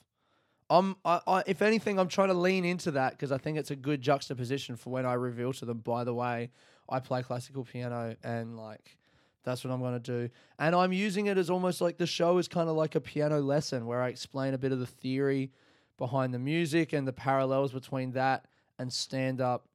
I'm, 0.70 0.94
I, 1.04 1.20
I, 1.26 1.42
if 1.48 1.62
anything, 1.62 1.98
I'm 1.98 2.06
trying 2.06 2.28
to 2.28 2.34
lean 2.34 2.64
into 2.64 2.92
that 2.92 3.10
because 3.10 3.32
I 3.32 3.38
think 3.38 3.58
it's 3.58 3.72
a 3.72 3.76
good 3.76 4.00
juxtaposition 4.00 4.76
for 4.76 4.90
when 4.90 5.04
I 5.04 5.14
reveal 5.14 5.52
to 5.54 5.64
them. 5.64 5.78
By 5.78 6.04
the 6.04 6.14
way, 6.14 6.52
I 6.88 7.00
play 7.00 7.24
classical 7.24 7.64
piano, 7.64 8.14
and 8.22 8.56
like, 8.56 8.96
that's 9.42 9.64
what 9.64 9.72
I'm 9.72 9.80
gonna 9.80 9.98
do. 9.98 10.30
And 10.60 10.76
I'm 10.76 10.92
using 10.92 11.26
it 11.26 11.38
as 11.38 11.50
almost 11.50 11.80
like 11.80 11.98
the 11.98 12.06
show 12.06 12.38
is 12.38 12.46
kind 12.46 12.68
of 12.68 12.76
like 12.76 12.94
a 12.94 13.00
piano 13.00 13.40
lesson 13.40 13.84
where 13.84 14.00
I 14.00 14.10
explain 14.10 14.54
a 14.54 14.58
bit 14.58 14.70
of 14.70 14.78
the 14.78 14.86
theory 14.86 15.50
behind 15.98 16.32
the 16.32 16.38
music 16.38 16.92
and 16.92 17.06
the 17.06 17.12
parallels 17.12 17.72
between 17.72 18.12
that 18.12 18.46
and 18.78 18.92
stand 18.92 19.40
up 19.40 19.66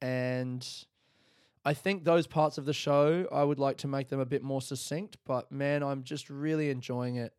and 0.00 0.66
I 1.64 1.74
think 1.74 2.04
those 2.04 2.26
parts 2.26 2.58
of 2.58 2.64
the 2.64 2.72
show 2.72 3.26
I 3.32 3.42
would 3.42 3.58
like 3.58 3.78
to 3.78 3.88
make 3.88 4.08
them 4.08 4.20
a 4.20 4.26
bit 4.26 4.42
more 4.42 4.62
succinct, 4.62 5.16
but 5.24 5.50
man, 5.50 5.82
I'm 5.82 6.04
just 6.04 6.30
really 6.30 6.70
enjoying 6.70 7.16
it. 7.16 7.32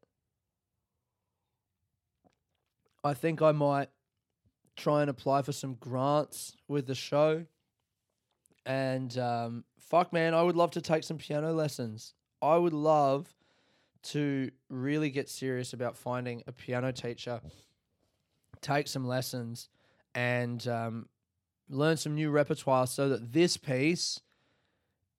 I 3.04 3.14
think 3.14 3.42
I 3.42 3.54
might 3.54 3.90
try 4.76 5.02
and 5.02 5.10
apply 5.10 5.42
for 5.44 5.52
some 5.52 5.76
grants 5.76 6.58
with 6.68 6.88
the 6.88 6.96
show. 6.96 7.46
And 8.66 9.18
um, 9.18 9.64
fuck, 9.80 10.12
man, 10.12 10.34
I 10.34 10.44
would 10.44 10.58
love 10.58 10.72
to 10.72 10.82
take 10.82 11.04
some 11.04 11.18
piano 11.18 11.54
lessons. 11.54 12.14
I 12.42 12.58
would 12.58 12.74
love 12.74 13.34
to 14.04 14.52
really 14.70 15.10
get 15.10 15.30
serious 15.30 15.74
about 15.74 15.98
finding 15.98 16.44
a 16.48 16.52
piano 16.52 16.92
teacher, 16.92 17.40
take 18.62 18.88
some 18.88 19.08
lessons, 19.08 19.70
and 20.14 20.68
um, 20.68 21.08
learn 21.70 21.98
some 21.98 22.16
new 22.16 22.30
repertoire 22.30 22.88
so 22.88 23.10
that 23.10 23.34
this 23.34 23.58
piece 23.58 24.22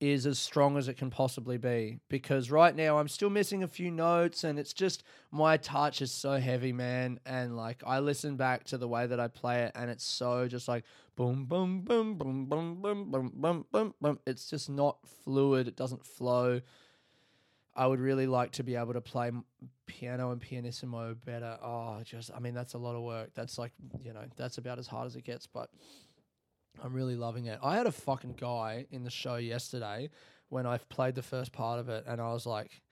is 0.01 0.27
as 0.27 0.39
strong 0.39 0.77
as 0.77 0.87
it 0.87 0.95
can 0.95 1.11
possibly 1.11 1.59
be. 1.59 1.99
Because 2.09 2.51
right 2.51 2.75
now 2.75 2.99
I'm 2.99 3.09
still 3.09 3.31
missing 3.31 3.63
a 3.63 3.69
few 3.69 3.91
notes 3.91 4.45
and 4.45 4.59
it's 4.59 4.73
just 4.73 5.03
my 5.33 5.57
touch 5.57 6.01
is 6.01 6.13
so 6.13 6.39
heavy, 6.39 6.73
man. 6.73 7.19
And 7.27 7.57
like 7.57 7.83
I 7.85 7.99
listen 7.99 8.37
back 8.37 8.65
to 8.65 8.79
the 8.79 8.89
way 8.89 9.07
that 9.07 9.19
I 9.19 9.29
play 9.29 9.63
it 9.65 9.73
and 9.75 9.91
it's 9.91 10.05
so 10.05 10.47
just 10.47 10.69
like 10.69 10.85
boom, 11.17 11.47
boom, 11.47 11.81
boom, 11.81 12.15
boom, 12.15 12.47
boom, 12.47 12.81
boom, 12.81 13.11
boom, 13.11 13.33
boom, 13.35 13.65
boom, 13.73 13.95
boom. 14.01 14.19
It's 14.27 14.49
just 14.49 14.71
not 14.71 14.99
fluid. 15.25 15.67
It 15.67 15.77
doesn't 15.77 16.07
flow. 16.07 16.61
I 17.75 17.87
would 17.87 18.01
really 18.01 18.27
like 18.27 18.53
to 18.53 18.65
be 18.65 18.77
able 18.77 18.93
to 18.93 19.01
play 19.01 19.31
piano 19.87 20.31
and 20.31 20.41
pianissimo 20.41 21.15
better. 21.25 21.59
Oh, 21.63 22.01
just 22.05 22.31
I 22.35 22.39
mean 22.39 22.55
that's 22.55 22.75
a 22.75 22.79
lot 22.79 22.95
of 22.95 23.03
work. 23.03 23.31
That's 23.35 23.59
like 23.59 23.73
you 24.03 24.13
know 24.13 24.25
that's 24.37 24.59
about 24.59 24.79
as 24.79 24.87
hard 24.87 25.07
as 25.07 25.17
it 25.17 25.25
gets, 25.25 25.47
but 25.47 25.71
I'm 26.83 26.93
really 26.93 27.17
loving 27.17 27.47
it. 27.47 27.59
I 27.63 27.77
had 27.77 27.87
a 27.87 27.93
fucking 27.93 28.37
guy 28.39 28.87
in 28.91 29.05
the 29.05 29.11
show 29.11 29.37
yesterday 29.37 30.11
when 30.49 30.67
I 30.67 30.79
played 30.79 31.15
the 31.15 31.23
first 31.23 31.53
part 31.53 31.81
of 31.81 31.89
it, 31.89 32.05
and 32.07 32.21
I 32.21 32.33
was 32.33 32.47
like, 32.47 32.83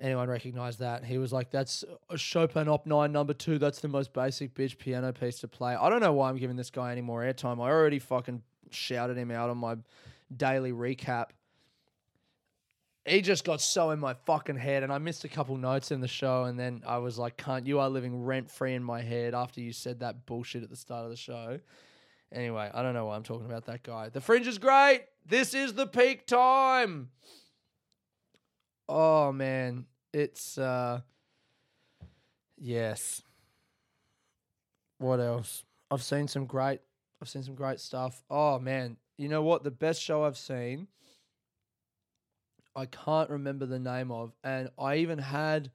anyone 0.00 0.28
recognize 0.28 0.78
that? 0.78 1.04
He 1.04 1.18
was 1.18 1.32
like, 1.32 1.50
that's 1.50 1.84
a 2.10 2.18
Chopin 2.18 2.68
Op 2.68 2.86
9 2.86 3.12
number 3.12 3.34
two. 3.34 3.58
That's 3.58 3.80
the 3.80 3.88
most 3.88 4.12
basic 4.12 4.54
bitch 4.54 4.78
piano 4.78 5.12
piece 5.12 5.40
to 5.40 5.48
play. 5.48 5.74
I 5.74 5.88
don't 5.88 6.00
know 6.00 6.12
why 6.12 6.28
I'm 6.28 6.36
giving 6.36 6.56
this 6.56 6.70
guy 6.70 6.92
any 6.92 7.00
more 7.00 7.22
airtime. 7.22 7.58
I 7.60 7.70
already 7.70 7.98
fucking 7.98 8.42
shouted 8.70 9.16
him 9.16 9.30
out 9.30 9.50
on 9.50 9.58
my 9.58 9.76
daily 10.34 10.72
recap. 10.72 11.26
He 13.06 13.20
just 13.20 13.44
got 13.44 13.60
so 13.60 13.90
in 13.90 14.00
my 14.00 14.14
fucking 14.14 14.56
head, 14.56 14.82
and 14.82 14.90
I 14.90 14.96
missed 14.96 15.24
a 15.24 15.28
couple 15.28 15.56
notes 15.58 15.90
in 15.90 16.00
the 16.00 16.08
show, 16.08 16.44
and 16.44 16.58
then 16.58 16.82
I 16.86 16.96
was 16.98 17.18
like, 17.18 17.36
"Can't 17.36 17.66
you 17.66 17.78
are 17.78 17.90
living 17.90 18.24
rent 18.24 18.50
free 18.50 18.72
in 18.72 18.82
my 18.82 19.02
head?" 19.02 19.34
After 19.34 19.60
you 19.60 19.72
said 19.72 20.00
that 20.00 20.24
bullshit 20.24 20.62
at 20.62 20.70
the 20.70 20.76
start 20.76 21.04
of 21.04 21.10
the 21.10 21.16
show. 21.16 21.60
Anyway, 22.34 22.68
I 22.74 22.82
don't 22.82 22.94
know 22.94 23.06
why 23.06 23.14
I'm 23.14 23.22
talking 23.22 23.46
about 23.46 23.66
that 23.66 23.84
guy. 23.84 24.08
The 24.08 24.20
Fringe 24.20 24.48
is 24.48 24.58
great. 24.58 25.04
This 25.24 25.54
is 25.54 25.74
the 25.74 25.86
peak 25.86 26.26
time. 26.26 27.10
Oh 28.88 29.30
man, 29.32 29.86
it's 30.12 30.58
uh 30.58 31.00
yes. 32.58 33.22
What 34.98 35.20
else? 35.20 35.62
I've 35.90 36.02
seen 36.02 36.26
some 36.26 36.46
great 36.46 36.80
I've 37.22 37.28
seen 37.28 37.44
some 37.44 37.54
great 37.54 37.78
stuff. 37.78 38.24
Oh 38.28 38.58
man, 38.58 38.96
you 39.16 39.28
know 39.28 39.42
what? 39.42 39.62
The 39.62 39.70
best 39.70 40.02
show 40.02 40.24
I've 40.24 40.36
seen 40.36 40.88
I 42.76 42.86
can't 42.86 43.30
remember 43.30 43.64
the 43.64 43.78
name 43.78 44.10
of 44.10 44.32
and 44.42 44.70
I 44.76 44.96
even 44.96 45.18
had 45.18 45.70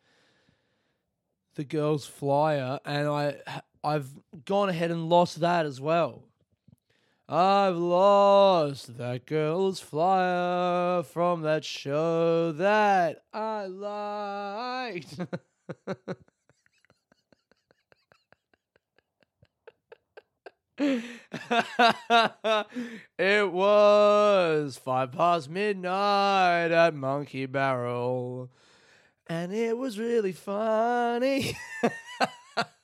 the 1.56 1.64
girls 1.64 2.06
flyer 2.06 2.80
and 2.86 3.08
I 3.08 3.38
I've 3.82 4.10
gone 4.44 4.68
ahead 4.68 4.92
and 4.92 5.08
lost 5.08 5.40
that 5.40 5.66
as 5.66 5.80
well. 5.80 6.29
I've 7.32 7.78
lost 7.78 8.98
that 8.98 9.28
girl's 9.28 9.80
flyer 9.80 11.04
from 11.04 11.44
that 11.44 11.64
show 11.64 12.52
that 12.54 13.22
I 13.32 13.68
liked. 13.68 15.16
it 23.20 23.52
was 23.52 24.78
five 24.78 25.12
past 25.12 25.52
midnight 25.52 26.72
at 26.72 26.96
Monkey 26.96 27.46
Barrel, 27.46 28.50
and 29.28 29.54
it 29.54 29.78
was 29.78 30.00
really 30.00 30.32
funny. 30.32 31.56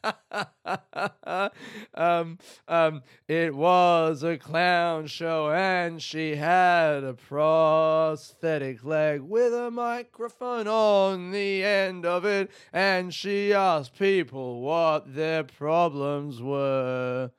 um, 1.93 2.37
um, 2.67 3.01
it 3.27 3.55
was 3.55 4.23
a 4.23 4.37
clown 4.37 5.07
show, 5.07 5.49
and 5.51 6.01
she 6.01 6.35
had 6.35 7.03
a 7.03 7.13
prosthetic 7.13 8.83
leg 8.83 9.21
with 9.21 9.53
a 9.53 9.71
microphone 9.71 10.67
on 10.67 11.31
the 11.31 11.63
end 11.63 12.05
of 12.05 12.25
it, 12.25 12.51
and 12.71 13.13
she 13.13 13.53
asked 13.53 13.97
people 13.97 14.61
what 14.61 15.15
their 15.15 15.43
problems 15.43 16.41
were. 16.41 17.31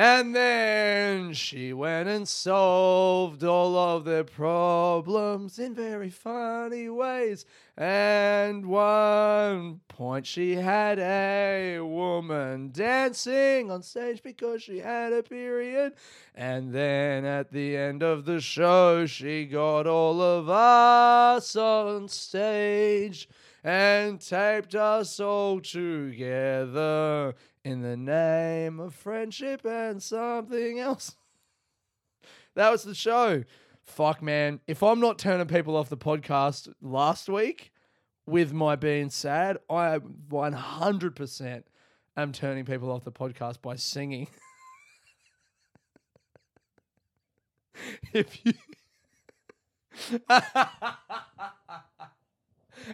And 0.00 0.32
then 0.32 1.32
she 1.32 1.72
went 1.72 2.08
and 2.08 2.28
solved 2.28 3.42
all 3.42 3.76
of 3.76 4.04
their 4.04 4.22
problems 4.22 5.58
in 5.58 5.74
very 5.74 6.08
funny 6.08 6.88
ways. 6.88 7.44
And 7.76 8.66
one 8.66 9.80
point 9.88 10.24
she 10.24 10.54
had 10.54 11.00
a 11.00 11.80
woman 11.80 12.70
dancing 12.70 13.72
on 13.72 13.82
stage 13.82 14.22
because 14.22 14.62
she 14.62 14.78
had 14.78 15.12
a 15.12 15.24
period. 15.24 15.94
And 16.32 16.72
then 16.72 17.24
at 17.24 17.50
the 17.50 17.76
end 17.76 18.04
of 18.04 18.24
the 18.24 18.40
show, 18.40 19.04
she 19.04 19.46
got 19.46 19.88
all 19.88 20.22
of 20.22 20.48
us 20.48 21.56
on 21.56 22.06
stage. 22.06 23.28
and 23.64 24.20
taped 24.20 24.76
us 24.76 25.18
all 25.18 25.60
together 25.60 27.34
in 27.68 27.82
the 27.82 27.98
name 27.98 28.80
of 28.80 28.94
friendship 28.94 29.66
and 29.66 30.02
something 30.02 30.78
else. 30.78 31.16
that 32.54 32.70
was 32.70 32.82
the 32.82 32.94
show. 32.94 33.44
Fuck, 33.84 34.22
man. 34.22 34.60
If 34.66 34.82
I'm 34.82 35.00
not 35.00 35.18
turning 35.18 35.46
people 35.46 35.76
off 35.76 35.90
the 35.90 35.98
podcast 35.98 36.72
last 36.80 37.28
week 37.28 37.72
with 38.26 38.54
my 38.54 38.74
being 38.74 39.10
sad, 39.10 39.58
I 39.68 39.98
100% 39.98 41.62
am 42.16 42.32
turning 42.32 42.64
people 42.64 42.90
off 42.90 43.04
the 43.04 43.12
podcast 43.12 43.60
by 43.60 43.76
singing. 43.76 44.28
if 48.14 48.46
you. 48.46 48.54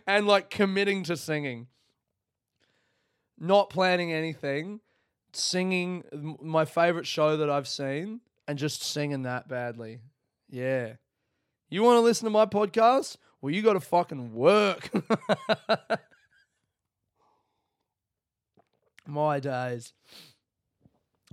and 0.06 0.26
like 0.26 0.50
committing 0.50 1.04
to 1.04 1.16
singing, 1.16 1.68
not 3.38 3.70
planning 3.70 4.12
anything, 4.12 4.81
singing 5.33 6.37
my 6.40 6.64
favorite 6.64 7.07
show 7.07 7.37
that 7.37 7.51
I've 7.51 7.68
seen, 7.68 8.20
and 8.47 8.59
just 8.59 8.83
singing 8.83 9.23
that 9.23 9.49
badly. 9.49 10.01
Yeah. 10.49 10.94
You 11.68 11.83
want 11.83 11.97
to 11.97 12.01
listen 12.01 12.25
to 12.25 12.31
my 12.31 12.47
podcast? 12.47 13.16
Well, 13.40 13.53
you 13.53 13.62
got 13.62 13.73
to 13.75 13.81
fucking 13.81 14.35
work. 14.35 14.90
my 19.07 19.40
days. 19.40 19.92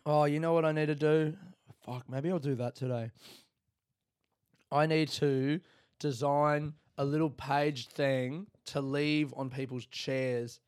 Oh, 0.06 0.26
you 0.26 0.40
know 0.40 0.54
what 0.54 0.66
I 0.66 0.72
need 0.72 0.88
to 0.88 0.96
do? 0.96 1.36
Fuck, 1.86 2.10
maybe 2.10 2.32
I'll 2.32 2.40
do 2.40 2.56
that 2.56 2.76
today. 2.76 3.12
I 4.72 4.86
need 4.86 5.10
to 5.10 5.60
design 6.00 6.74
a 6.98 7.06
little 7.06 7.30
page 7.30 7.88
thing 7.88 8.48
to 8.66 8.82
leave 8.82 9.34
on 9.36 9.50
people's 9.50 9.86
chairs 9.86 10.60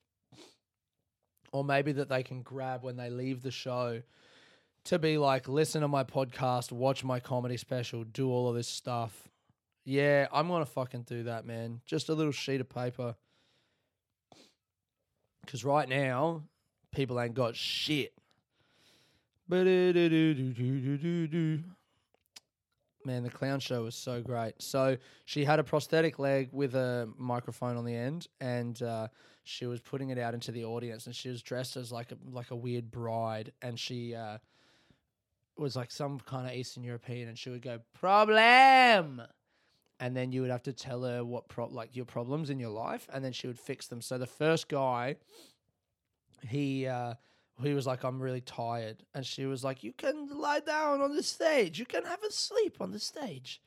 or 1.53 1.63
maybe 1.63 1.93
that 1.93 2.09
they 2.09 2.23
can 2.23 2.41
grab 2.41 2.83
when 2.83 2.97
they 2.97 3.09
leave 3.09 3.41
the 3.41 3.51
show 3.51 4.01
to 4.83 4.99
be 4.99 5.17
like 5.17 5.47
listen 5.47 5.81
to 5.81 5.87
my 5.87 6.03
podcast 6.03 6.73
watch 6.73 7.05
my 7.05 7.19
comedy 7.19 7.55
special 7.55 8.03
do 8.03 8.29
all 8.29 8.49
of 8.49 8.55
this 8.55 8.67
stuff. 8.67 9.29
Yeah 9.85 10.27
i'm 10.33 10.49
gonna 10.49 10.65
fucking 10.65 11.03
do 11.03 11.23
that 11.23 11.45
man. 11.45 11.79
Just 11.85 12.09
a 12.09 12.13
little 12.13 12.33
sheet 12.33 12.59
of 12.59 12.67
paper. 12.67 13.15
Because 15.45 15.63
right 15.63 15.87
now 15.87 16.43
people 16.91 17.19
ain't 17.19 17.35
got 17.35 17.55
shit. 17.55 18.13
Man, 23.05 23.23
the 23.23 23.29
clown 23.29 23.59
show 23.59 23.83
was 23.83 23.95
so 23.95 24.21
great. 24.21 24.53
So 24.61 24.95
she 25.25 25.43
had 25.43 25.59
a 25.59 25.63
prosthetic 25.63 26.17
leg 26.19 26.49
with 26.53 26.73
a 26.75 27.09
microphone 27.17 27.75
on 27.75 27.83
the 27.83 27.93
end, 27.93 28.27
and 28.39 28.81
uh, 28.81 29.09
she 29.43 29.65
was 29.65 29.81
putting 29.81 30.09
it 30.09 30.17
out 30.17 30.33
into 30.33 30.51
the 30.51 30.65
audience, 30.65 31.05
and 31.05 31.15
she 31.15 31.29
was 31.29 31.41
dressed 31.41 31.77
as 31.77 31.91
like 31.91 32.11
a 32.11 32.17
like 32.31 32.51
a 32.51 32.55
weird 32.55 32.91
bride, 32.91 33.51
and 33.61 33.79
she 33.79 34.15
uh, 34.15 34.37
was 35.57 35.75
like 35.75 35.91
some 35.91 36.19
kind 36.19 36.47
of 36.47 36.53
Eastern 36.53 36.83
European, 36.83 37.27
and 37.27 37.37
she 37.37 37.49
would 37.49 37.61
go 37.61 37.79
problem, 37.99 39.21
and 39.99 40.15
then 40.15 40.31
you 40.31 40.41
would 40.41 40.51
have 40.51 40.63
to 40.63 40.73
tell 40.73 41.03
her 41.03 41.23
what 41.23 41.47
pro- 41.49 41.67
like 41.67 41.95
your 41.95 42.05
problems 42.05 42.49
in 42.49 42.59
your 42.59 42.69
life, 42.69 43.07
and 43.13 43.23
then 43.23 43.33
she 43.33 43.47
would 43.47 43.59
fix 43.59 43.87
them. 43.87 44.01
So 44.01 44.17
the 44.17 44.27
first 44.27 44.67
guy, 44.67 45.17
he. 46.47 46.87
Uh, 46.87 47.15
he 47.61 47.75
was 47.75 47.85
like, 47.85 48.03
I'm 48.03 48.19
really 48.19 48.41
tired. 48.41 49.03
And 49.13 49.23
she 49.23 49.45
was 49.45 49.63
like, 49.63 49.83
You 49.83 49.93
can 49.93 50.27
lie 50.27 50.59
down 50.59 51.01
on 51.01 51.15
the 51.15 51.21
stage. 51.21 51.77
You 51.77 51.85
can 51.85 52.03
have 52.03 52.23
a 52.23 52.31
sleep 52.31 52.77
on 52.81 52.91
the 52.91 52.99
stage. 52.99 53.61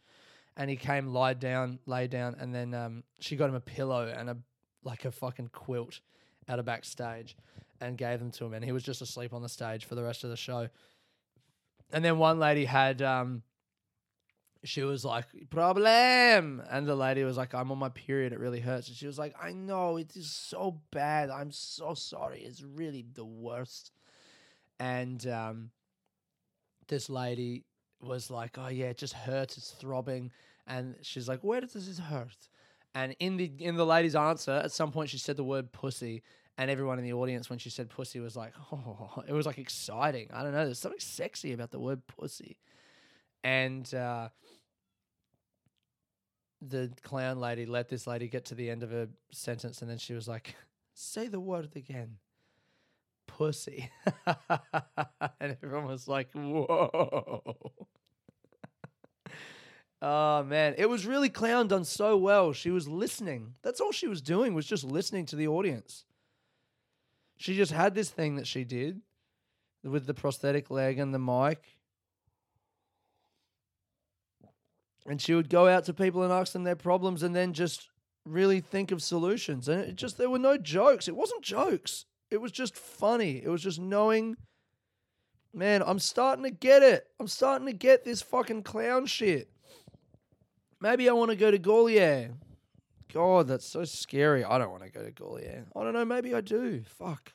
And 0.56 0.68
he 0.68 0.76
came, 0.76 1.06
lied 1.06 1.38
down, 1.38 1.78
lay 1.86 2.08
down, 2.08 2.34
and 2.40 2.54
then 2.54 2.74
um, 2.74 3.04
she 3.20 3.36
got 3.36 3.48
him 3.48 3.54
a 3.54 3.60
pillow 3.60 4.12
and 4.14 4.28
a 4.28 4.36
like 4.84 5.04
a 5.04 5.10
fucking 5.10 5.50
quilt 5.52 6.00
out 6.48 6.58
of 6.58 6.64
backstage 6.64 7.36
and 7.80 7.98
gave 7.98 8.18
them 8.18 8.30
to 8.32 8.44
him. 8.44 8.54
And 8.54 8.64
he 8.64 8.72
was 8.72 8.82
just 8.82 9.02
asleep 9.02 9.32
on 9.32 9.42
the 9.42 9.48
stage 9.48 9.84
for 9.84 9.94
the 9.94 10.02
rest 10.02 10.24
of 10.24 10.30
the 10.30 10.36
show. 10.36 10.68
And 11.92 12.04
then 12.04 12.18
one 12.18 12.38
lady 12.38 12.64
had 12.64 13.02
um 13.02 13.42
she 14.66 14.82
was 14.82 15.04
like, 15.04 15.26
problem. 15.50 16.62
And 16.70 16.86
the 16.86 16.96
lady 16.96 17.22
was 17.24 17.36
like, 17.36 17.54
I'm 17.54 17.70
on 17.70 17.78
my 17.78 17.88
period. 17.88 18.32
It 18.32 18.40
really 18.40 18.60
hurts. 18.60 18.88
And 18.88 18.96
she 18.96 19.06
was 19.06 19.18
like, 19.18 19.34
I 19.40 19.52
know. 19.52 19.96
It 19.96 20.16
is 20.16 20.30
so 20.30 20.80
bad. 20.90 21.30
I'm 21.30 21.52
so 21.52 21.94
sorry. 21.94 22.40
It's 22.40 22.62
really 22.62 23.04
the 23.14 23.24
worst. 23.24 23.92
And 24.80 25.24
um, 25.28 25.70
this 26.88 27.08
lady 27.08 27.64
was 28.00 28.30
like, 28.30 28.58
oh, 28.58 28.68
yeah, 28.68 28.86
it 28.86 28.98
just 28.98 29.14
hurts. 29.14 29.56
It's 29.56 29.70
throbbing. 29.70 30.32
And 30.66 30.96
she's 31.02 31.28
like, 31.28 31.40
where 31.42 31.60
does 31.60 31.74
this 31.74 31.98
hurt? 31.98 32.48
And 32.96 33.14
in 33.20 33.36
the 33.36 33.52
in 33.58 33.76
the 33.76 33.84
lady's 33.84 34.16
answer, 34.16 34.52
at 34.52 34.72
some 34.72 34.90
point 34.90 35.10
she 35.10 35.18
said 35.18 35.36
the 35.36 35.44
word 35.44 35.70
pussy, 35.70 36.22
and 36.56 36.70
everyone 36.70 36.98
in 36.98 37.04
the 37.04 37.12
audience 37.12 37.50
when 37.50 37.58
she 37.58 37.68
said 37.68 37.90
pussy 37.90 38.20
was 38.20 38.34
like, 38.36 38.54
oh, 38.72 39.22
it 39.28 39.34
was 39.34 39.44
like 39.44 39.58
exciting. 39.58 40.30
I 40.32 40.42
don't 40.42 40.52
know. 40.52 40.64
There's 40.64 40.78
something 40.78 40.98
sexy 40.98 41.52
about 41.52 41.72
the 41.72 41.78
word 41.78 42.06
pussy. 42.06 42.56
And 43.44 43.92
uh, 43.94 44.30
the 46.66 46.90
clown 47.02 47.38
lady 47.38 47.66
let 47.66 47.90
this 47.90 48.06
lady 48.06 48.28
get 48.28 48.46
to 48.46 48.54
the 48.54 48.70
end 48.70 48.82
of 48.82 48.90
her 48.92 49.08
sentence, 49.30 49.82
and 49.82 49.90
then 49.90 49.98
she 49.98 50.14
was 50.14 50.26
like, 50.26 50.56
"Say 50.94 51.28
the 51.28 51.38
word 51.38 51.76
again." 51.76 52.16
Pussy. 53.26 53.90
and 54.26 55.56
everyone 55.62 55.84
was 55.84 56.08
like, 56.08 56.28
whoa. 56.32 57.42
Oh 60.02 60.42
man, 60.42 60.74
it 60.76 60.88
was 60.88 61.06
really 61.06 61.28
clown 61.28 61.68
done 61.68 61.84
so 61.84 62.16
well. 62.16 62.52
She 62.52 62.70
was 62.70 62.86
listening. 62.86 63.54
That's 63.62 63.80
all 63.80 63.92
she 63.92 64.06
was 64.06 64.20
doing 64.20 64.54
was 64.54 64.66
just 64.66 64.84
listening 64.84 65.24
to 65.26 65.36
the 65.36 65.48
audience. 65.48 66.04
She 67.38 67.56
just 67.56 67.72
had 67.72 67.94
this 67.94 68.10
thing 68.10 68.36
that 68.36 68.46
she 68.46 68.64
did 68.64 69.00
with 69.82 70.06
the 70.06 70.14
prosthetic 70.14 70.70
leg 70.70 70.98
and 70.98 71.14
the 71.14 71.18
mic. 71.18 71.62
And 75.06 75.20
she 75.20 75.34
would 75.34 75.48
go 75.48 75.68
out 75.68 75.84
to 75.84 75.94
people 75.94 76.22
and 76.22 76.32
ask 76.32 76.52
them 76.52 76.64
their 76.64 76.76
problems 76.76 77.22
and 77.22 77.34
then 77.34 77.52
just 77.52 77.88
really 78.24 78.60
think 78.60 78.90
of 78.90 79.02
solutions. 79.02 79.68
And 79.68 79.80
it 79.82 79.96
just 79.96 80.18
there 80.18 80.30
were 80.30 80.38
no 80.38 80.58
jokes. 80.58 81.08
It 81.08 81.16
wasn't 81.16 81.42
jokes. 81.42 82.06
It 82.30 82.40
was 82.40 82.52
just 82.52 82.76
funny. 82.76 83.42
It 83.42 83.48
was 83.48 83.62
just 83.62 83.80
knowing 83.80 84.36
man, 85.54 85.82
I'm 85.86 85.98
starting 85.98 86.44
to 86.44 86.50
get 86.50 86.82
it. 86.82 87.06
I'm 87.18 87.28
starting 87.28 87.66
to 87.66 87.72
get 87.72 88.04
this 88.04 88.20
fucking 88.20 88.62
clown 88.62 89.06
shit. 89.06 89.48
Maybe 90.80 91.08
I 91.08 91.12
want 91.12 91.30
to 91.30 91.36
go 91.36 91.50
to 91.50 91.58
Gaulier. 91.58 92.34
God, 93.12 93.48
that's 93.48 93.66
so 93.66 93.84
scary. 93.84 94.44
I 94.44 94.58
don't 94.58 94.70
want 94.70 94.82
to 94.82 94.90
go 94.90 95.02
to 95.02 95.10
Gaulier. 95.10 95.64
I 95.74 95.82
don't 95.82 95.94
know. 95.94 96.04
Maybe 96.04 96.34
I 96.34 96.40
do. 96.40 96.82
Fuck. 96.98 97.32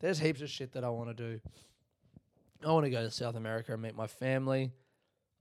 There's 0.00 0.18
heaps 0.18 0.40
of 0.40 0.48
shit 0.48 0.72
that 0.72 0.84
I 0.84 0.88
want 0.88 1.14
to 1.14 1.14
do. 1.14 1.40
I 2.64 2.72
want 2.72 2.84
to 2.84 2.90
go 2.90 3.02
to 3.02 3.10
South 3.10 3.36
America 3.36 3.72
and 3.72 3.82
meet 3.82 3.94
my 3.94 4.06
family. 4.06 4.72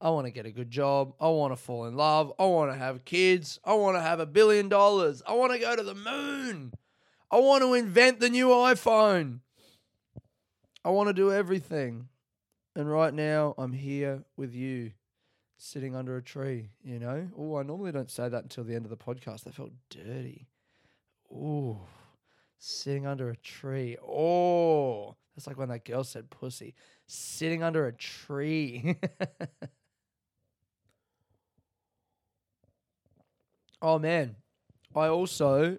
I 0.01 0.09
want 0.09 0.27
to 0.27 0.31
get 0.31 0.45
a 0.45 0.51
good 0.51 0.69
job. 0.69 1.13
I 1.19 1.29
want 1.29 1.53
to 1.53 1.55
fall 1.55 1.85
in 1.85 1.95
love. 1.95 2.33
I 2.37 2.45
want 2.45 2.71
to 2.71 2.77
have 2.77 3.05
kids. 3.05 3.59
I 3.63 3.73
want 3.73 3.95
to 3.95 4.01
have 4.01 4.19
a 4.19 4.25
billion 4.25 4.67
dollars. 4.67 5.23
I 5.25 5.33
want 5.33 5.53
to 5.53 5.59
go 5.59 5.75
to 5.75 5.83
the 5.83 5.95
moon. 5.95 6.73
I 7.31 7.39
want 7.39 7.63
to 7.63 7.73
invent 7.73 8.19
the 8.19 8.29
new 8.29 8.47
iPhone. 8.47 9.39
I 10.83 10.89
want 10.89 11.07
to 11.07 11.13
do 11.13 11.31
everything. 11.31 12.09
And 12.75 12.91
right 12.91 13.13
now, 13.13 13.55
I'm 13.57 13.71
here 13.71 14.23
with 14.35 14.53
you 14.53 14.91
sitting 15.57 15.95
under 15.95 16.17
a 16.17 16.21
tree, 16.21 16.69
you 16.83 16.99
know? 16.99 17.27
Oh, 17.37 17.57
I 17.57 17.63
normally 17.63 17.91
don't 17.91 18.11
say 18.11 18.29
that 18.29 18.43
until 18.43 18.63
the 18.63 18.75
end 18.75 18.85
of 18.85 18.89
the 18.89 18.97
podcast. 18.97 19.43
That 19.43 19.55
felt 19.55 19.71
dirty. 19.89 20.47
Oh, 21.33 21.79
sitting 22.57 23.07
under 23.07 23.29
a 23.29 23.37
tree. 23.37 23.97
Oh, 24.05 25.15
that's 25.35 25.47
like 25.47 25.57
when 25.57 25.69
that 25.69 25.85
girl 25.85 26.03
said 26.03 26.29
pussy. 26.29 26.75
Sitting 27.07 27.63
under 27.63 27.87
a 27.87 27.93
tree. 27.93 28.97
oh, 33.81 33.99
man. 33.99 34.35
I 34.95 35.07
also 35.07 35.77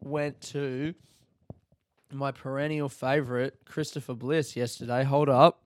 went 0.00 0.40
to 0.42 0.94
my 2.12 2.32
perennial 2.32 2.88
favorite, 2.88 3.58
Christopher 3.64 4.14
Bliss, 4.14 4.56
yesterday. 4.56 5.04
Hold 5.04 5.28
up. 5.28 5.65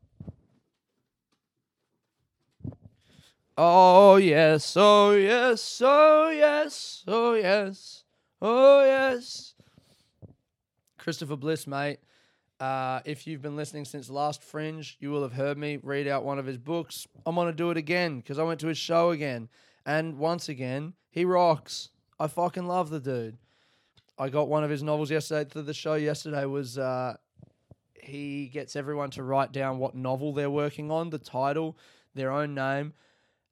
Oh 3.63 4.17
yes, 4.17 4.75
oh 4.75 5.11
yes, 5.11 5.83
oh 5.85 6.31
yes, 6.31 7.05
oh 7.07 7.35
yes, 7.35 8.05
oh 8.41 8.83
yes. 8.83 9.53
Christopher 10.97 11.37
Bliss, 11.37 11.67
mate. 11.67 11.99
Uh, 12.59 13.01
if 13.05 13.27
you've 13.27 13.43
been 13.43 13.57
listening 13.57 13.85
since 13.85 14.09
last 14.09 14.43
Fringe, 14.43 14.97
you 14.99 15.11
will 15.11 15.21
have 15.21 15.35
heard 15.35 15.59
me 15.59 15.79
read 15.83 16.09
out 16.09 16.25
one 16.25 16.39
of 16.39 16.47
his 16.47 16.57
books. 16.57 17.07
I'm 17.27 17.35
gonna 17.35 17.53
do 17.53 17.71
it 17.71 17.77
again 17.77 18.21
because 18.21 18.39
I 18.39 18.45
went 18.45 18.61
to 18.61 18.67
his 18.67 18.79
show 18.79 19.11
again, 19.11 19.51
and 19.85 20.17
once 20.17 20.49
again, 20.49 20.95
he 21.11 21.27
rocks. 21.27 21.91
I 22.19 22.29
fucking 22.29 22.67
love 22.67 22.89
the 22.89 22.99
dude. 22.99 23.37
I 24.19 24.31
got 24.31 24.49
one 24.49 24.65
of 24.65 24.71
his 24.71 24.83
novels 24.83 25.11
yesterday. 25.11 25.51
To 25.51 25.61
the 25.61 25.75
show 25.75 25.97
yesterday 25.97 26.47
was 26.47 26.79
uh, 26.79 27.19
he 28.03 28.47
gets 28.47 28.75
everyone 28.75 29.11
to 29.11 29.23
write 29.23 29.53
down 29.53 29.79
what 29.79 29.95
novel 29.95 30.33
they're 30.33 30.49
working 30.49 30.91
on, 30.91 31.11
the 31.11 31.19
title, 31.19 31.77
their 32.15 32.33
own 32.33 32.55
name, 32.55 32.95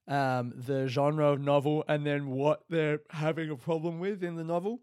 um, 0.09 0.55
the 0.57 0.89
genre 0.89 1.27
of 1.29 1.41
novel, 1.41 1.85
and 1.87 2.05
then 2.05 2.31
what 2.31 2.65
they're 2.69 3.01
having 3.11 3.51
a 3.51 3.57
problem 3.57 4.01
with 4.01 4.25
in 4.25 4.37
the 4.37 4.45
novel. 4.45 4.81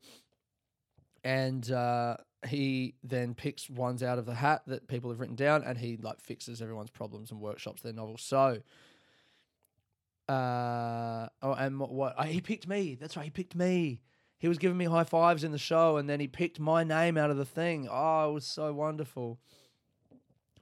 and 1.25 1.71
uh, 1.71 2.17
he 2.47 2.93
then 3.03 3.33
picks 3.33 3.67
ones 3.67 4.03
out 4.03 4.19
of 4.19 4.27
the 4.27 4.35
hat 4.35 4.61
that 4.67 4.87
people 4.87 5.09
have 5.09 5.19
written 5.19 5.35
down, 5.35 5.63
and 5.63 5.77
he 5.77 5.97
like 5.97 6.21
fixes 6.21 6.61
everyone's 6.61 6.91
problems 6.91 7.31
and 7.31 7.41
workshops 7.41 7.81
their 7.81 7.93
novels. 7.93 8.21
So, 8.21 8.61
uh, 10.29 11.27
oh, 11.41 11.53
and 11.53 11.79
what, 11.79 11.91
what 11.91 12.15
oh, 12.17 12.23
he 12.23 12.41
picked 12.41 12.67
me. 12.67 12.95
That's 12.99 13.17
right, 13.17 13.23
he 13.23 13.31
picked 13.31 13.55
me. 13.55 14.01
He 14.37 14.47
was 14.47 14.59
giving 14.59 14.77
me 14.77 14.85
high 14.85 15.03
fives 15.03 15.43
in 15.43 15.51
the 15.51 15.57
show, 15.57 15.97
and 15.97 16.07
then 16.07 16.19
he 16.19 16.27
picked 16.27 16.59
my 16.59 16.83
name 16.83 17.17
out 17.17 17.31
of 17.31 17.37
the 17.37 17.45
thing. 17.45 17.87
Oh, 17.89 18.29
it 18.29 18.33
was 18.33 18.45
so 18.45 18.71
wonderful. 18.71 19.39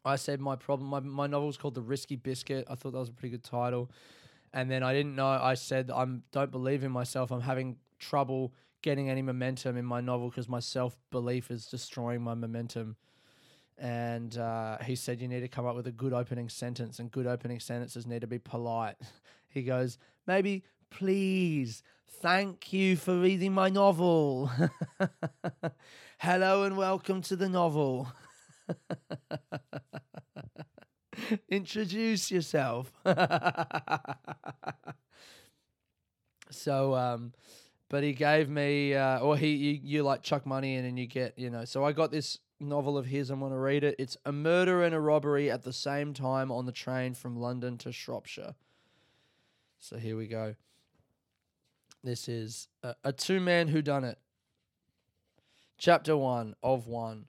I 0.06 0.16
said 0.16 0.40
my 0.40 0.56
problem. 0.56 0.90
My 0.90 1.02
my 1.02 1.28
novel's 1.28 1.58
called 1.58 1.76
The 1.76 1.82
Risky 1.82 2.16
Biscuit. 2.16 2.66
I 2.70 2.76
thought 2.76 2.92
that 2.92 3.00
was 3.00 3.10
a 3.10 3.14
pretty 3.14 3.32
good 3.32 3.44
title. 3.44 3.92
And 4.54 4.70
then 4.70 4.84
I 4.84 4.94
didn't 4.94 5.16
know. 5.16 5.28
I 5.28 5.56
said 5.56 5.90
I'm 5.94 6.24
don't 6.32 6.52
believe 6.52 6.84
in 6.84 6.92
myself. 6.92 7.32
I'm 7.32 7.42
having 7.42 7.78
trouble 8.00 8.54
getting 8.82 9.10
any 9.10 9.22
momentum 9.22 9.78
in 9.78 9.86
my 9.86 10.02
novel 10.02 10.30
because 10.30 10.48
my 10.48 10.60
self 10.60 10.96
belief 11.10 11.50
is 11.50 11.66
destroying 11.66 12.22
my 12.22 12.36
momentum. 12.36 12.96
And 13.78 14.38
uh, 14.38 14.78
he 14.80 14.96
said 14.96 15.20
you 15.20 15.28
need 15.28 15.40
to 15.40 15.48
come 15.48 15.66
up 15.66 15.76
with 15.76 15.88
a 15.88 15.92
good 15.92 16.14
opening 16.14 16.50
sentence, 16.50 17.00
and 17.00 17.12
good 17.12 17.26
opening 17.26 17.60
sentences 17.60 18.06
need 18.06 18.22
to 18.22 18.28
be 18.28 18.38
polite. 18.38 18.96
he 19.50 19.64
goes 19.64 19.98
maybe 20.28 20.64
please 20.92 21.82
thank 22.22 22.72
you 22.72 22.96
for 22.96 23.18
reading 23.18 23.54
my 23.54 23.70
novel. 23.70 24.52
Hello 26.20 26.64
and 26.64 26.78
welcome 26.78 27.22
to 27.24 27.36
the 27.36 27.50
novel. 27.50 28.08
Introduce 31.50 32.32
yourself. 32.32 32.92
so, 36.50 36.96
um, 36.96 37.34
but 37.90 38.04
he 38.04 38.14
gave 38.14 38.50
me, 38.50 38.96
uh, 38.96 39.20
or 39.20 39.38
he, 39.38 39.54
you, 39.54 39.80
you 39.84 40.04
like 40.04 40.22
chuck 40.22 40.46
money 40.46 40.76
in 40.76 40.86
and 40.86 40.98
you 40.98 41.08
get, 41.08 41.38
you 41.38 41.50
know. 41.50 41.66
So 41.66 41.84
I 41.84 41.92
got 41.92 42.12
this 42.12 42.40
novel 42.60 42.98
of 42.98 43.06
his. 43.06 43.30
I'm 43.30 43.40
going 43.40 43.52
to 43.52 43.58
read 43.58 43.84
it. 43.84 43.96
It's 44.00 44.18
a 44.26 44.32
murder 44.32 44.84
and 44.84 44.96
a 44.96 45.00
robbery 45.00 45.52
at 45.52 45.64
the 45.64 45.74
same 45.74 46.14
time 46.14 46.52
on 46.52 46.66
the 46.66 46.72
train 46.72 47.14
from 47.14 47.38
London 47.38 47.78
to 47.80 47.92
Shropshire. 47.92 48.56
So 49.80 49.98
here 49.98 50.18
we 50.18 50.28
go. 50.28 50.56
This 52.04 52.28
is 52.28 52.68
a, 52.82 52.96
a 53.04 53.14
two 53.14 53.40
man 53.40 53.68
who 53.68 53.82
done 53.82 54.04
it. 54.04 54.18
Chapter 55.78 56.16
one 56.16 56.56
of 56.64 56.88
one. 56.88 57.26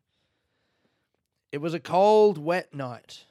It 1.53 1.59
was 1.59 1.75
a 1.75 1.81
cold, 1.81 2.39
wet 2.39 2.75
night. 2.75 3.25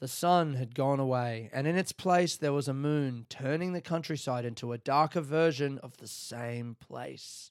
The 0.00 0.08
sun 0.08 0.54
had 0.54 0.76
gone 0.76 1.00
away, 1.00 1.50
and 1.52 1.66
in 1.66 1.76
its 1.76 1.90
place 1.90 2.36
there 2.36 2.52
was 2.52 2.68
a 2.68 2.74
moon 2.74 3.26
turning 3.28 3.72
the 3.72 3.80
countryside 3.80 4.44
into 4.44 4.72
a 4.72 4.78
darker 4.78 5.20
version 5.20 5.78
of 5.78 5.96
the 5.96 6.06
same 6.06 6.76
place. 6.78 7.50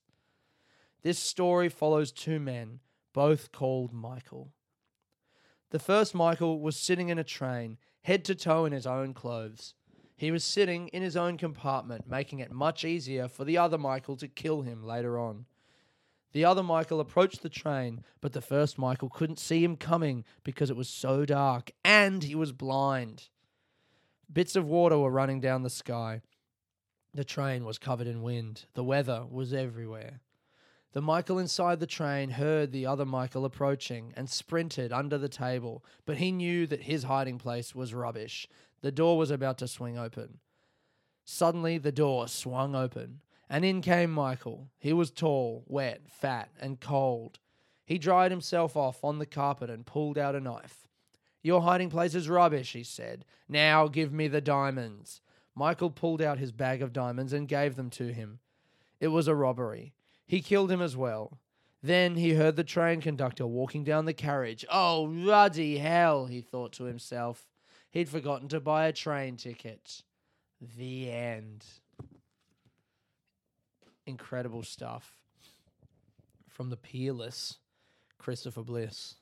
This 1.01 1.19
story 1.19 1.67
follows 1.67 2.11
two 2.11 2.39
men, 2.39 2.79
both 3.13 3.51
called 3.51 3.91
Michael. 3.91 4.53
The 5.71 5.79
first 5.79 6.15
Michael 6.15 6.61
was 6.61 6.77
sitting 6.77 7.09
in 7.09 7.19
a 7.19 7.23
train, 7.23 7.77
head 8.03 8.23
to 8.25 8.35
toe 8.35 8.63
in 8.63 8.71
his 8.71 8.87
own 8.87 9.13
clothes. 9.13 9.73
He 10.15 10.31
was 10.31 10.45
sitting 10.45 10.87
in 10.89 11.03
his 11.03 11.17
own 11.17 11.37
compartment, 11.37 12.09
making 12.09 12.39
it 12.39 12.51
much 12.51 12.85
easier 12.85 13.27
for 13.27 13.43
the 13.43 13.57
other 13.57 13.77
Michael 13.77 14.15
to 14.17 14.27
kill 14.27 14.61
him 14.61 14.83
later 14.83 15.19
on. 15.19 15.45
The 16.37 16.45
other 16.45 16.61
Michael 16.61 16.99
approached 16.99 17.41
the 17.41 17.49
train, 17.49 18.03
but 18.21 18.33
the 18.33 18.41
first 18.41 18.77
Michael 18.77 19.09
couldn't 19.09 19.39
see 19.39 19.63
him 19.63 19.75
coming 19.75 20.23
because 20.43 20.69
it 20.69 20.75
was 20.75 20.87
so 20.87 21.25
dark 21.25 21.71
and 21.83 22.23
he 22.23 22.35
was 22.35 22.51
blind. 22.51 23.29
Bits 24.31 24.55
of 24.55 24.67
water 24.67 24.99
were 24.99 25.09
running 25.09 25.41
down 25.41 25.63
the 25.63 25.71
sky. 25.71 26.21
The 27.11 27.23
train 27.23 27.65
was 27.65 27.79
covered 27.79 28.05
in 28.05 28.21
wind. 28.21 28.65
The 28.75 28.83
weather 28.83 29.25
was 29.27 29.51
everywhere. 29.51 30.21
The 30.91 31.01
Michael 31.01 31.39
inside 31.39 31.79
the 31.79 31.87
train 31.87 32.29
heard 32.29 32.71
the 32.71 32.85
other 32.85 33.03
Michael 33.03 33.43
approaching 33.43 34.13
and 34.15 34.29
sprinted 34.29 34.93
under 34.93 35.17
the 35.17 35.29
table, 35.29 35.83
but 36.05 36.17
he 36.17 36.31
knew 36.31 36.67
that 36.67 36.83
his 36.83 37.05
hiding 37.05 37.39
place 37.39 37.73
was 37.73 37.95
rubbish. 37.95 38.47
The 38.81 38.91
door 38.91 39.17
was 39.17 39.31
about 39.31 39.57
to 39.57 39.67
swing 39.67 39.97
open. 39.97 40.37
Suddenly, 41.25 41.79
the 41.79 41.91
door 41.91 42.27
swung 42.27 42.75
open. 42.75 43.21
And 43.49 43.63
in 43.63 43.81
came 43.81 44.11
Michael. 44.11 44.67
He 44.77 44.93
was 44.93 45.09
tall, 45.09 45.63
wet, 45.67 46.01
fat, 46.09 46.49
and 46.59 46.79
cold. 46.79 47.39
He 47.85 47.97
dried 47.97 48.31
himself 48.31 48.75
off 48.75 49.03
on 49.03 49.19
the 49.19 49.25
carpet 49.25 49.69
and 49.69 49.85
pulled 49.85 50.17
out 50.17 50.35
a 50.35 50.41
knife. 50.41 50.87
Your 51.41 51.61
hiding 51.61 51.89
place 51.89 52.13
is 52.13 52.27
rubbish, 52.27 52.73
he 52.73 52.83
said. 52.83 53.23
Now 53.47 53.87
give 53.87 54.11
me 54.11 54.27
the 54.27 54.41
diamonds. 54.41 55.21
Michael 55.55 55.89
pulled 55.89 56.21
out 56.21 56.39
his 56.39 56.51
bag 56.51 56.81
of 56.81 56.91
diamonds 56.91 57.31
and 57.31 57.47
gave 57.47 57.77
them 57.77 57.89
to 57.91 58.07
him. 58.07 58.39
It 58.99 59.07
was 59.07 59.27
a 59.27 59.35
robbery. 59.35 59.93
He 60.25 60.41
killed 60.41 60.69
him 60.69 60.81
as 60.81 60.97
well. 60.97 61.39
Then 61.81 62.15
he 62.15 62.33
heard 62.33 62.57
the 62.57 62.63
train 62.63 62.99
conductor 62.99 63.47
walking 63.47 63.83
down 63.83 64.05
the 64.05 64.13
carriage. 64.13 64.65
Oh, 64.69 65.07
ruddy 65.07 65.77
hell, 65.77 66.25
he 66.25 66.41
thought 66.41 66.73
to 66.73 66.83
himself. 66.83 67.47
He'd 67.91 68.09
forgotten 68.09 68.49
to 68.49 68.59
buy 68.59 68.87
a 68.87 68.93
train 68.93 69.37
ticket. 69.37 70.03
The 70.59 71.09
end 71.11 71.63
incredible 74.07 74.63
stuff 74.63 75.17
from 76.49 76.69
the 76.69 76.77
peerless 76.77 77.57
Christopher 78.17 78.63
Bliss. 78.63 79.15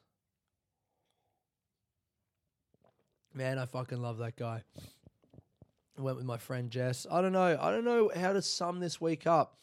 Man, 3.34 3.58
I 3.58 3.66
fucking 3.66 4.02
love 4.02 4.20
that 4.20 4.38
guy. 4.38 4.64
I 5.98 6.02
went 6.02 6.18
with 6.18 6.26
my 6.26 6.38
friend 6.38 6.70
Jess. 6.70 7.06
I 7.12 7.22
don't 7.22 7.34
know. 7.34 7.58
I 7.60 7.72
don't 7.72 7.84
know 7.84 8.12
how 8.16 8.32
to 8.32 8.42
sum 8.42 8.80
this 8.80 9.02
week 9.02 9.28
up. 9.28 9.58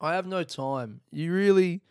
I 0.00 0.14
have 0.14 0.26
no 0.26 0.42
time. 0.42 1.00
You 1.12 1.32
really 1.34 1.82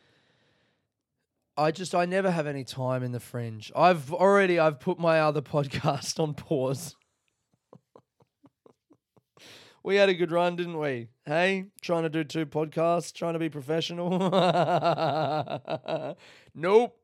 I 1.60 1.72
just 1.72 1.94
I 1.94 2.06
never 2.06 2.32
have 2.32 2.48
any 2.48 2.64
time 2.64 3.04
in 3.04 3.12
the 3.12 3.20
fringe. 3.20 3.70
I've 3.76 4.14
already 4.14 4.60
I've 4.60 4.80
put 4.80 4.98
my 4.98 5.20
other 5.20 5.42
podcast 5.44 6.20
on 6.20 6.34
pause 6.34 6.96
we 9.90 9.96
had 9.96 10.08
a 10.08 10.14
good 10.14 10.32
run, 10.32 10.56
didn't 10.56 10.78
we? 10.78 11.08
Hey, 11.26 11.66
trying 11.82 12.04
to 12.04 12.10
do 12.10 12.24
two 12.24 12.46
podcasts, 12.46 13.12
trying 13.12 13.34
to 13.34 13.40
be 13.40 13.50
professional. 13.50 14.20
nope. 16.54 16.96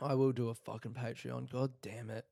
I 0.00 0.14
will 0.14 0.32
do 0.32 0.48
a 0.48 0.54
fucking 0.54 0.94
Patreon. 0.94 1.48
God 1.48 1.70
damn 1.80 2.10
it. 2.10 2.26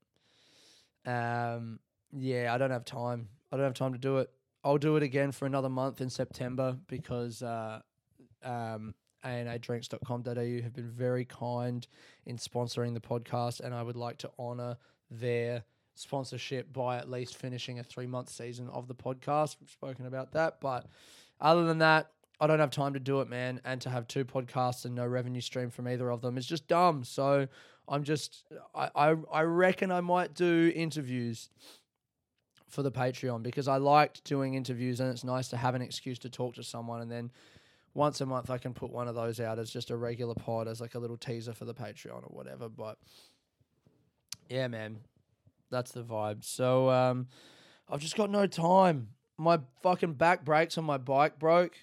Um, 1.09 1.79
yeah, 2.13 2.53
I 2.53 2.59
don't 2.59 2.73
have 2.73 2.85
time. 2.85 3.29
I 3.53 3.57
don't 3.57 3.65
have 3.65 3.75
time 3.75 3.93
to 3.93 3.99
do 4.01 4.17
it. 4.19 4.29
I'll 4.65 4.77
do 4.77 4.97
it 4.97 5.05
again 5.05 5.31
for 5.31 5.47
another 5.47 5.69
month 5.69 6.01
in 6.01 6.11
September 6.11 6.77
because 6.89 7.41
uh, 7.41 7.79
um, 8.43 8.93
anadrinks.com.au 9.25 10.63
have 10.63 10.75
been 10.75 10.91
very 10.91 11.25
kind 11.25 11.87
in 12.27 12.39
sponsoring 12.39 12.93
the 12.93 13.01
podcast, 13.01 13.61
and 13.61 13.73
I 13.73 13.85
would 13.85 13.95
like 13.95 14.19
to 14.19 14.33
honor 14.37 14.79
their 15.13 15.63
sponsorship 15.99 16.73
by 16.73 16.97
at 16.97 17.11
least 17.11 17.37
finishing 17.37 17.79
a 17.79 17.83
three 17.83 18.07
month 18.07 18.31
season 18.31 18.69
of 18.71 18.89
the 18.89 18.95
podcast. 18.95 19.57
We've 19.61 19.71
spoken 19.71 20.07
about 20.07 20.33
that. 20.33 20.61
But 20.61 20.87
other 21.41 21.65
than 21.65 21.79
that, 21.79 22.11
I 22.41 22.47
don't 22.47 22.61
have 22.61 22.71
time 22.71 22.95
to 22.95 23.01
do 23.01 23.21
it, 23.21 23.29
man. 23.29 23.61
And 23.65 23.81
to 23.81 23.91
have 23.91 24.07
two 24.07 24.25
podcasts 24.25 24.85
and 24.85 24.95
no 24.95 25.07
revenue 25.07 25.41
stream 25.41 25.71
from 25.71 25.89
either 25.89 26.11
of 26.11 26.21
them 26.21 26.39
is 26.39 26.47
just 26.47 26.69
dumb. 26.69 27.03
So 27.03 27.49
I'm 27.89 28.05
just, 28.05 28.45
I, 28.75 28.91
I, 28.95 29.17
I 29.33 29.43
reckon 29.43 29.91
I 29.91 30.01
might 30.01 30.35
do 30.35 30.73
interviews 30.75 31.51
for 32.69 32.83
the 32.83 32.93
Patreon 32.93 33.43
because 33.43 33.67
I 33.67 33.79
liked 33.79 34.23
doing 34.25 34.55
interviews 34.55 35.01
and 35.01 35.11
it's 35.11 35.25
nice 35.25 35.49
to 35.49 35.57
have 35.57 35.75
an 35.75 35.83
excuse 35.83 36.19
to 36.21 36.31
talk 36.31 36.55
to 36.57 36.63
someone. 36.63 37.01
And 37.01 37.11
then 37.11 37.33
once 37.95 38.21
a 38.21 38.27
month, 38.27 38.51
I 38.51 38.59
can 38.59 38.73
put 38.73 38.91
one 38.91 39.09
of 39.09 39.17
those 39.17 39.41
out 39.41 39.59
as 39.59 39.71
just 39.71 39.91
a 39.91 39.97
regular 39.97 40.35
pod, 40.35 40.69
as 40.69 40.81
like 40.81 40.95
a 40.95 40.99
little 40.99 41.17
teaser 41.17 41.55
for 41.55 41.65
the 41.65 41.75
Patreon 41.75 42.23
or 42.23 42.31
whatever. 42.31 42.69
But 42.69 42.99
yeah, 44.49 44.69
man, 44.69 44.99
that's 45.71 45.93
the 45.93 46.03
vibe. 46.03 46.45
So 46.45 46.91
um, 46.91 47.29
I've 47.89 48.01
just 48.01 48.17
got 48.17 48.31
no 48.31 48.47
time. 48.47 49.09
My 49.37 49.61
fucking 49.83 50.15
back 50.15 50.45
brakes 50.45 50.79
on 50.79 50.85
my 50.85 50.99
bike 50.99 51.39
broke. 51.39 51.75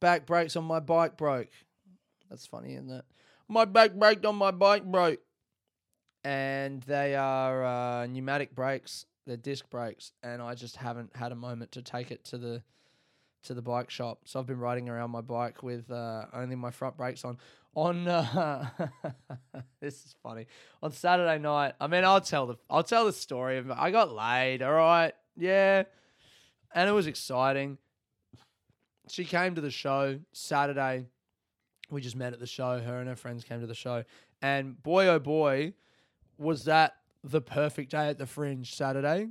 Back 0.00 0.26
brakes 0.26 0.56
on 0.56 0.64
my 0.64 0.80
bike 0.80 1.16
broke. 1.16 1.50
That's 2.28 2.46
funny, 2.46 2.74
isn't 2.74 2.90
it? 2.90 3.04
My 3.48 3.64
back 3.64 3.94
brake 3.94 4.24
on 4.26 4.36
my 4.36 4.50
bike 4.50 4.84
broke. 4.84 5.20
And 6.24 6.82
they 6.82 7.14
are 7.14 7.64
uh, 7.64 8.06
pneumatic 8.06 8.54
brakes. 8.54 9.06
They're 9.26 9.36
disc 9.36 9.68
brakes, 9.70 10.12
and 10.22 10.40
I 10.40 10.54
just 10.54 10.76
haven't 10.76 11.14
had 11.14 11.32
a 11.32 11.36
moment 11.36 11.72
to 11.72 11.82
take 11.82 12.10
it 12.10 12.24
to 12.26 12.38
the 12.38 12.62
to 13.44 13.54
the 13.54 13.62
bike 13.62 13.90
shop. 13.90 14.22
So 14.24 14.40
I've 14.40 14.46
been 14.46 14.58
riding 14.58 14.88
around 14.88 15.10
my 15.10 15.20
bike 15.20 15.62
with 15.62 15.90
uh, 15.90 16.24
only 16.32 16.56
my 16.56 16.70
front 16.70 16.96
brakes 16.96 17.24
on 17.24 17.38
on 17.78 18.08
uh, 18.08 18.68
this 19.80 19.94
is 19.94 20.14
funny 20.22 20.46
on 20.82 20.90
Saturday 20.90 21.38
night. 21.38 21.74
I 21.80 21.86
mean, 21.86 22.04
I'll 22.04 22.20
tell 22.20 22.46
the 22.46 22.56
I'll 22.68 22.82
tell 22.82 23.04
the 23.04 23.12
story. 23.12 23.58
Of, 23.58 23.70
I 23.70 23.90
got 23.90 24.12
laid. 24.12 24.62
All 24.62 24.72
right, 24.72 25.14
yeah, 25.36 25.84
and 26.74 26.88
it 26.88 26.92
was 26.92 27.06
exciting. 27.06 27.78
She 29.08 29.24
came 29.24 29.54
to 29.54 29.60
the 29.60 29.70
show 29.70 30.18
Saturday. 30.32 31.06
We 31.90 32.00
just 32.00 32.16
met 32.16 32.32
at 32.32 32.40
the 32.40 32.46
show. 32.46 32.80
Her 32.80 32.98
and 32.98 33.08
her 33.08 33.16
friends 33.16 33.44
came 33.44 33.60
to 33.60 33.66
the 33.66 33.74
show, 33.74 34.04
and 34.42 34.82
boy, 34.82 35.06
oh 35.06 35.20
boy, 35.20 35.74
was 36.36 36.64
that 36.64 36.96
the 37.22 37.40
perfect 37.40 37.92
day 37.92 38.08
at 38.08 38.18
the 38.18 38.26
Fringe 38.26 38.74
Saturday. 38.74 39.28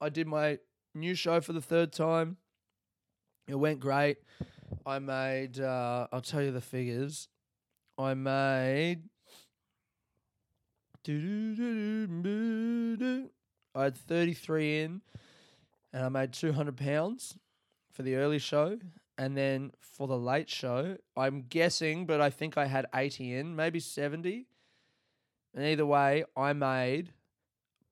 I 0.00 0.08
did 0.08 0.26
my 0.26 0.58
new 0.94 1.14
show 1.14 1.40
for 1.40 1.52
the 1.52 1.60
third 1.60 1.92
time. 1.92 2.36
It 3.48 3.56
went 3.56 3.80
great. 3.80 4.18
I 4.86 4.98
made. 4.98 5.60
Uh, 5.60 6.06
I'll 6.12 6.20
tell 6.20 6.42
you 6.42 6.50
the 6.50 6.60
figures. 6.60 7.28
I 7.98 8.14
made. 8.14 9.02
I 13.74 13.84
had 13.84 13.96
33 13.96 14.80
in, 14.80 15.00
and 15.92 16.04
I 16.04 16.08
made 16.08 16.32
200 16.32 16.76
pounds 16.76 17.38
for 17.90 18.02
the 18.02 18.16
early 18.16 18.38
show. 18.38 18.78
And 19.18 19.36
then 19.36 19.72
for 19.80 20.08
the 20.08 20.18
late 20.18 20.48
show, 20.48 20.96
I'm 21.16 21.42
guessing, 21.42 22.06
but 22.06 22.20
I 22.20 22.30
think 22.30 22.56
I 22.56 22.66
had 22.66 22.86
80 22.94 23.34
in, 23.34 23.54
maybe 23.54 23.78
70. 23.78 24.46
And 25.54 25.64
either 25.64 25.84
way, 25.84 26.24
I 26.36 26.54
made 26.54 27.12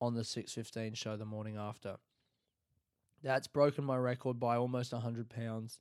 on 0.00 0.14
the 0.14 0.24
615 0.24 0.94
show 0.94 1.16
the 1.16 1.24
morning 1.24 1.56
after. 1.56 1.96
That's 3.22 3.46
broken 3.46 3.84
my 3.84 3.96
record 3.96 4.38
by 4.38 4.56
almost 4.56 4.92
100 4.92 5.28
pounds. 5.28 5.80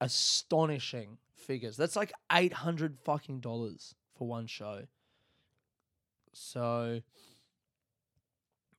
Astonishing 0.00 1.18
figures. 1.34 1.76
That's 1.76 1.96
like 1.96 2.12
800 2.32 2.98
fucking 2.98 3.40
dollars 3.40 3.94
for 4.16 4.28
one 4.28 4.46
show. 4.46 4.82
So 6.32 7.00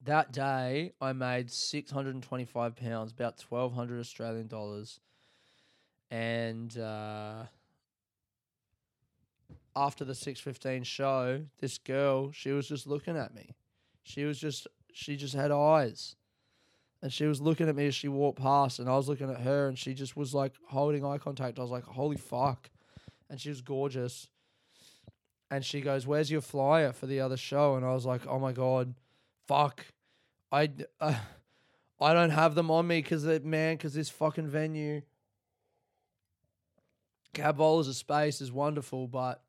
that 0.04 0.32
day 0.32 0.94
I 1.02 1.14
made 1.14 1.52
625 1.52 2.76
pounds, 2.76 3.12
about 3.12 3.44
1200 3.48 4.00
Australian 4.00 4.48
dollars. 4.48 5.00
And 6.10 6.78
uh, 6.78 7.44
after 9.76 10.06
the 10.06 10.16
615 10.16 10.84
show, 10.84 11.46
this 11.60 11.78
girl, 11.78 12.32
she 12.32 12.52
was 12.52 12.68
just 12.68 12.88
looking 12.88 13.18
at 13.18 13.34
me. 13.34 13.56
She 14.08 14.24
was 14.24 14.40
just, 14.40 14.68
she 14.94 15.18
just 15.18 15.34
had 15.34 15.52
eyes. 15.52 16.16
And 17.02 17.12
she 17.12 17.26
was 17.26 17.42
looking 17.42 17.68
at 17.68 17.76
me 17.76 17.88
as 17.88 17.94
she 17.94 18.08
walked 18.08 18.40
past, 18.40 18.80
and 18.80 18.90
I 18.90 18.96
was 18.96 19.10
looking 19.10 19.30
at 19.30 19.42
her, 19.42 19.68
and 19.68 19.78
she 19.78 19.94
just 19.94 20.16
was 20.16 20.34
like 20.34 20.54
holding 20.70 21.06
eye 21.06 21.18
contact. 21.18 21.60
I 21.60 21.62
was 21.62 21.72
like, 21.72 21.84
holy 21.84 22.16
fuck. 22.16 22.70
And 23.30 23.40
she 23.40 23.50
was 23.50 23.62
gorgeous. 23.62 24.30
And 25.52 25.64
she 25.64 25.82
goes, 25.82 26.08
Where's 26.08 26.32
your 26.32 26.42
flyer 26.42 26.94
for 26.94 27.06
the 27.06 27.20
other 27.20 27.38
show? 27.38 27.76
And 27.76 27.86
I 27.86 27.94
was 27.94 28.06
like, 28.06 28.26
Oh 28.28 28.40
my 28.40 28.54
God, 28.54 28.94
fuck. 29.48 29.86
I, 30.52 30.70
uh, 31.00 31.16
I 32.00 32.14
don't 32.14 32.30
have 32.30 32.56
them 32.56 32.72
on 32.72 32.88
me 32.88 33.02
because, 33.02 33.26
man, 33.44 33.76
because 33.76 33.94
this 33.94 34.10
fucking 34.10 34.48
venue, 34.48 35.02
Cab 37.34 37.58
Bowlers 37.58 37.88
of 37.88 37.96
Space 37.96 38.42
is 38.42 38.52
wonderful, 38.52 39.08
but 39.08 39.42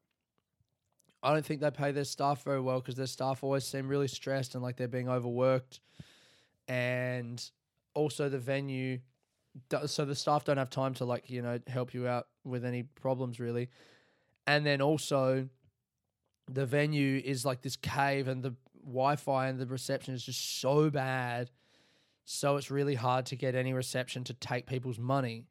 I 1.23 1.33
don't 1.33 1.45
think 1.45 1.61
they 1.61 1.71
pay 1.71 1.91
their 1.91 2.05
staff 2.05 2.45
very 2.45 2.61
well 2.61 2.81
because 2.81 2.95
their 2.95 3.07
staff 3.07 3.43
always 3.43 3.65
seem 3.65 3.89
really 3.89 4.09
stressed 4.09 4.55
and 4.55 4.63
like 4.63 4.77
they're 4.77 4.87
being 4.89 5.09
overworked. 5.09 5.81
And 6.69 7.43
also 7.95 8.29
the 8.29 8.39
venue, 8.39 9.01
so 9.87 10.05
the 10.05 10.15
staff 10.15 10.45
don't 10.45 10.59
have 10.59 10.71
time 10.71 10.95
to 10.95 11.05
like, 11.05 11.29
you 11.29 11.43
know, 11.43 11.59
help 11.67 11.93
you 11.93 12.07
out 12.07 12.29
with 12.45 12.65
any 12.65 12.85
problems 12.85 13.41
really. 13.41 13.69
And 14.47 14.65
then 14.65 14.81
also 14.81 15.49
the 16.51 16.67
venue 16.67 17.21
is 17.25 17.45
like 17.45 17.63
this 17.63 17.77
cave 17.77 18.29
and 18.29 18.43
the 18.43 18.55
Wi-Fi 18.85 19.49
and 19.49 19.59
the 19.59 19.67
reception 19.67 20.15
is 20.15 20.25
just 20.25 20.61
so 20.61 20.89
bad. 20.89 21.51
So 22.25 22.57
it's 22.57 22.71
really 22.71 22.95
hard 22.95 23.27
to 23.27 23.37
get 23.37 23.55
any 23.55 23.73
reception 23.73 24.23
to 24.25 24.35
take 24.35 24.67
people's 24.67 24.99
money. 24.99 25.47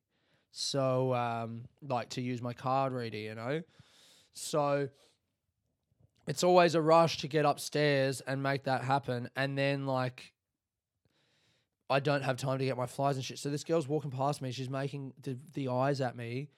So 0.51 1.13
um 1.13 1.65
like 1.81 2.09
to 2.11 2.21
use 2.21 2.41
my 2.41 2.53
card 2.53 2.93
reader, 2.93 3.17
you 3.17 3.35
know. 3.35 3.63
So 4.33 4.87
it's 6.27 6.43
always 6.43 6.75
a 6.75 6.81
rush 6.81 7.17
to 7.19 7.27
get 7.27 7.45
upstairs 7.45 8.21
and 8.21 8.43
make 8.43 8.65
that 8.65 8.83
happen 8.83 9.29
and 9.35 9.57
then 9.57 9.85
like 9.85 10.33
I 11.89 11.99
don't 11.99 12.23
have 12.23 12.37
time 12.37 12.59
to 12.59 12.65
get 12.65 12.75
my 12.75 12.85
flies 12.85 13.15
and 13.15 13.23
shit. 13.23 13.39
So 13.39 13.49
this 13.49 13.63
girl's 13.63 13.87
walking 13.87 14.11
past 14.11 14.41
me, 14.41 14.51
she's 14.51 14.69
making 14.69 15.13
the, 15.21 15.37
the 15.53 15.69
eyes 15.69 16.01
at 16.01 16.17
me 16.17 16.49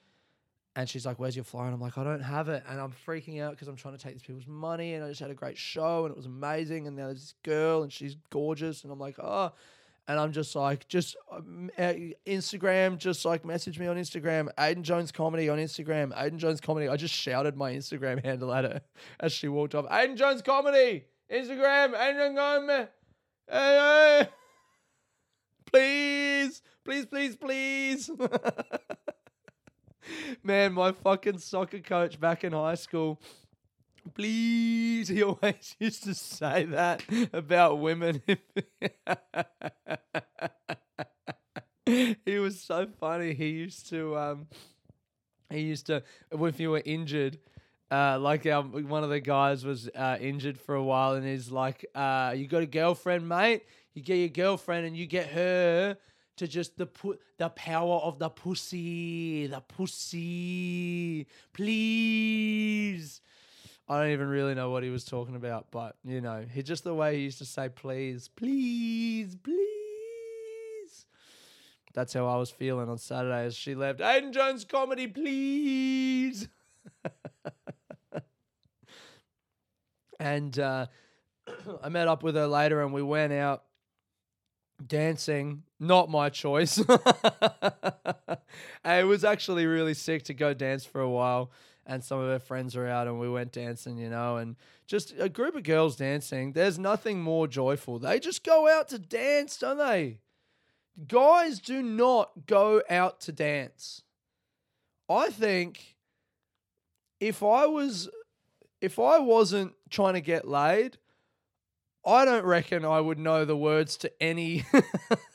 and 0.76 0.90
she's 0.90 1.06
like, 1.06 1.20
Where's 1.20 1.36
your 1.36 1.46
flyer? 1.46 1.66
And 1.66 1.76
I'm 1.76 1.82
like, 1.82 1.98
I 1.98 2.04
don't 2.04 2.22
have 2.22 2.50
it. 2.50 2.64
And 2.68 2.80
I'm 2.80 2.94
freaking 3.06 3.42
out 3.42 3.52
because 3.52 3.68
I'm 3.68 3.76
trying 3.76 3.98
to 3.98 4.04
take 4.04 4.14
these 4.14 4.24
people's 4.24 4.48
money. 4.48 4.94
And 4.94 5.04
I 5.04 5.10
just 5.10 5.20
had 5.20 5.30
a 5.30 5.36
great 5.36 5.58
show 5.58 6.06
and 6.06 6.12
it 6.12 6.18
was 6.18 6.26
amazing. 6.26 6.88
And 6.88 6.98
there's 6.98 7.20
this 7.20 7.34
girl 7.44 7.84
and 7.84 7.94
she's 7.94 8.16
gorgeous. 8.30 8.84
And 8.84 8.92
I'm 8.92 9.00
like, 9.00 9.20
Oh. 9.20 9.52
And 10.10 10.20
I'm 10.20 10.32
just 10.32 10.56
like, 10.56 10.88
just 10.88 11.16
um, 11.32 11.70
uh, 11.78 11.94
Instagram, 12.26 12.98
just 12.98 13.26
like 13.26 13.46
message 13.46 13.78
me 13.78 13.86
on 13.86 13.96
Instagram, 13.96 14.50
Aiden 14.58 14.82
Jones 14.82 15.12
Comedy 15.12 15.50
on 15.50 15.60
Instagram, 15.60 16.12
Aiden 16.18 16.38
Jones 16.38 16.60
Comedy. 16.60 16.88
I 16.88 16.96
just 16.98 17.14
shouted 17.14 17.56
my 17.56 17.74
Instagram 17.74 18.26
handle 18.26 18.52
at 18.52 18.64
her 18.64 18.82
as 19.20 19.32
she 19.32 19.48
walked 19.48 19.76
off. 19.76 19.86
Aiden 19.86 20.16
Jones 20.16 20.42
Comedy, 20.42 21.06
Instagram, 21.32 21.94
Aiden 21.94 22.36
Jones. 22.36 22.90
Hey. 23.48 24.28
Please, 25.72 26.64
please, 26.84 27.06
please, 27.06 27.36
please. 27.36 28.10
Man, 30.44 30.74
my 30.74 30.92
fucking 30.92 31.38
soccer 31.38 31.82
coach 31.82 32.20
back 32.20 32.44
in 32.44 32.54
high 32.54 32.74
school, 32.74 33.22
please, 34.14 35.08
he 35.08 35.24
always 35.30 35.76
used 35.80 36.04
to 36.04 36.14
say 36.14 36.66
that 36.66 37.04
about 37.34 37.80
women. 37.80 38.22
he 41.86 42.40
was 42.40 42.62
so 42.62 42.88
funny. 43.00 43.34
He 43.34 43.50
used 43.50 43.90
to, 43.90 44.18
um, 44.18 44.48
he 45.50 45.62
used 45.62 45.88
to, 45.88 46.04
if 46.32 46.60
you 46.60 46.72
were 46.72 46.84
injured, 46.86 47.40
uh, 47.92 48.20
like 48.20 48.46
um, 48.46 48.88
one 48.88 49.04
of 49.04 49.10
the 49.10 49.20
guys 49.20 49.66
was 49.66 49.90
uh, 49.96 50.18
injured 50.22 50.60
for 50.60 50.76
a 50.76 50.84
while, 50.84 51.14
and 51.14 51.26
he's 51.26 51.50
like, 51.50 51.86
uh, 51.96 52.34
"You 52.36 52.48
got 52.48 52.62
a 52.62 52.68
girlfriend, 52.68 53.28
mate? 53.28 53.64
You 53.94 54.04
get 54.04 54.18
your 54.18 54.30
girlfriend, 54.30 54.86
and 54.86 54.96
you 54.96 55.08
get 55.08 55.28
her 55.30 55.98
to 56.38 56.48
just 56.48 56.78
the 56.78 56.86
put 56.86 57.20
the 57.38 57.50
power 57.50 57.96
of 57.98 58.20
the 58.20 58.30
pussy, 58.30 59.48
the 59.48 59.62
pussy, 59.62 61.26
please." 61.52 63.22
I 63.90 64.02
don't 64.02 64.12
even 64.12 64.28
really 64.28 64.54
know 64.54 64.70
what 64.70 64.84
he 64.84 64.92
was 64.92 65.04
talking 65.04 65.36
about, 65.36 65.72
but 65.72 65.96
you 66.04 66.22
know, 66.22 66.46
he 66.54 66.62
just 66.62 66.84
the 66.84 66.94
way 66.94 67.18
he 67.18 67.24
used 67.24 67.40
to 67.40 67.46
say, 67.46 67.70
"Please, 67.70 68.28
please, 68.28 69.36
please." 69.36 71.06
That's 71.94 72.14
how 72.14 72.28
I 72.28 72.38
was 72.38 72.52
feeling 72.52 72.88
on 72.88 73.00
Saturday 73.00 73.46
as 73.46 73.56
she 73.56 73.74
left. 73.74 74.00
Aiden 74.00 74.32
Jones 74.32 74.64
comedy, 74.64 75.08
please. 75.08 76.48
and 80.20 80.60
uh, 80.60 80.86
I 81.84 81.90
met 81.90 82.08
up 82.08 82.22
with 82.22 82.36
her 82.36 82.46
later, 82.46 82.84
and 82.84 82.94
we 82.94 83.02
went 83.02 83.34
out 83.34 83.64
dancing. 84.86 85.64
Not 85.80 86.12
my 86.12 86.30
choice. 86.30 86.78
it 88.86 89.08
was 89.08 89.24
actually 89.24 89.66
really 89.66 89.96
sick 89.96 90.22
to 90.24 90.36
go 90.36 90.54
dance 90.54 90.86
for 90.86 91.02
a 91.02 91.10
while. 91.10 91.50
And 91.90 92.04
some 92.04 92.20
of 92.20 92.30
her 92.30 92.38
friends 92.38 92.76
were 92.76 92.88
out, 92.88 93.08
and 93.08 93.20
we 93.20 93.28
went 93.28 93.52
dancing, 93.52 93.98
you 93.98 94.12
know, 94.12 94.38
and 94.38 94.56
just 94.86 95.12
a 95.18 95.28
group 95.28 95.56
of 95.56 95.64
girls 95.64 95.96
dancing. 95.96 96.54
There's 96.54 96.78
nothing 96.78 97.20
more 97.20 97.48
joyful. 97.48 97.98
They 97.98 98.20
just 98.20 98.44
go 98.44 98.70
out 98.70 98.90
to 98.90 99.00
dance, 99.00 99.58
don't 99.58 99.80
they? 99.80 100.20
Guys 101.08 101.58
do 101.58 101.82
not 101.82 102.46
go 102.46 102.84
out 102.92 103.20
to 103.22 103.32
dance. 103.32 104.04
I 105.10 105.32
think 105.32 105.96
if 107.20 107.42
I 107.42 107.66
was 107.66 108.08
if 108.82 109.00
I 109.00 109.18
wasn't 109.18 109.74
trying 109.90 110.14
to 110.14 110.22
get 110.22 110.48
laid, 110.48 110.98
I 112.06 112.24
don't 112.24 112.46
reckon 112.46 112.86
I 112.86 113.02
would 113.02 113.18
know 113.18 113.46
the 113.46 113.58
words 113.58 113.98
to 113.98 114.12
any 114.22 114.64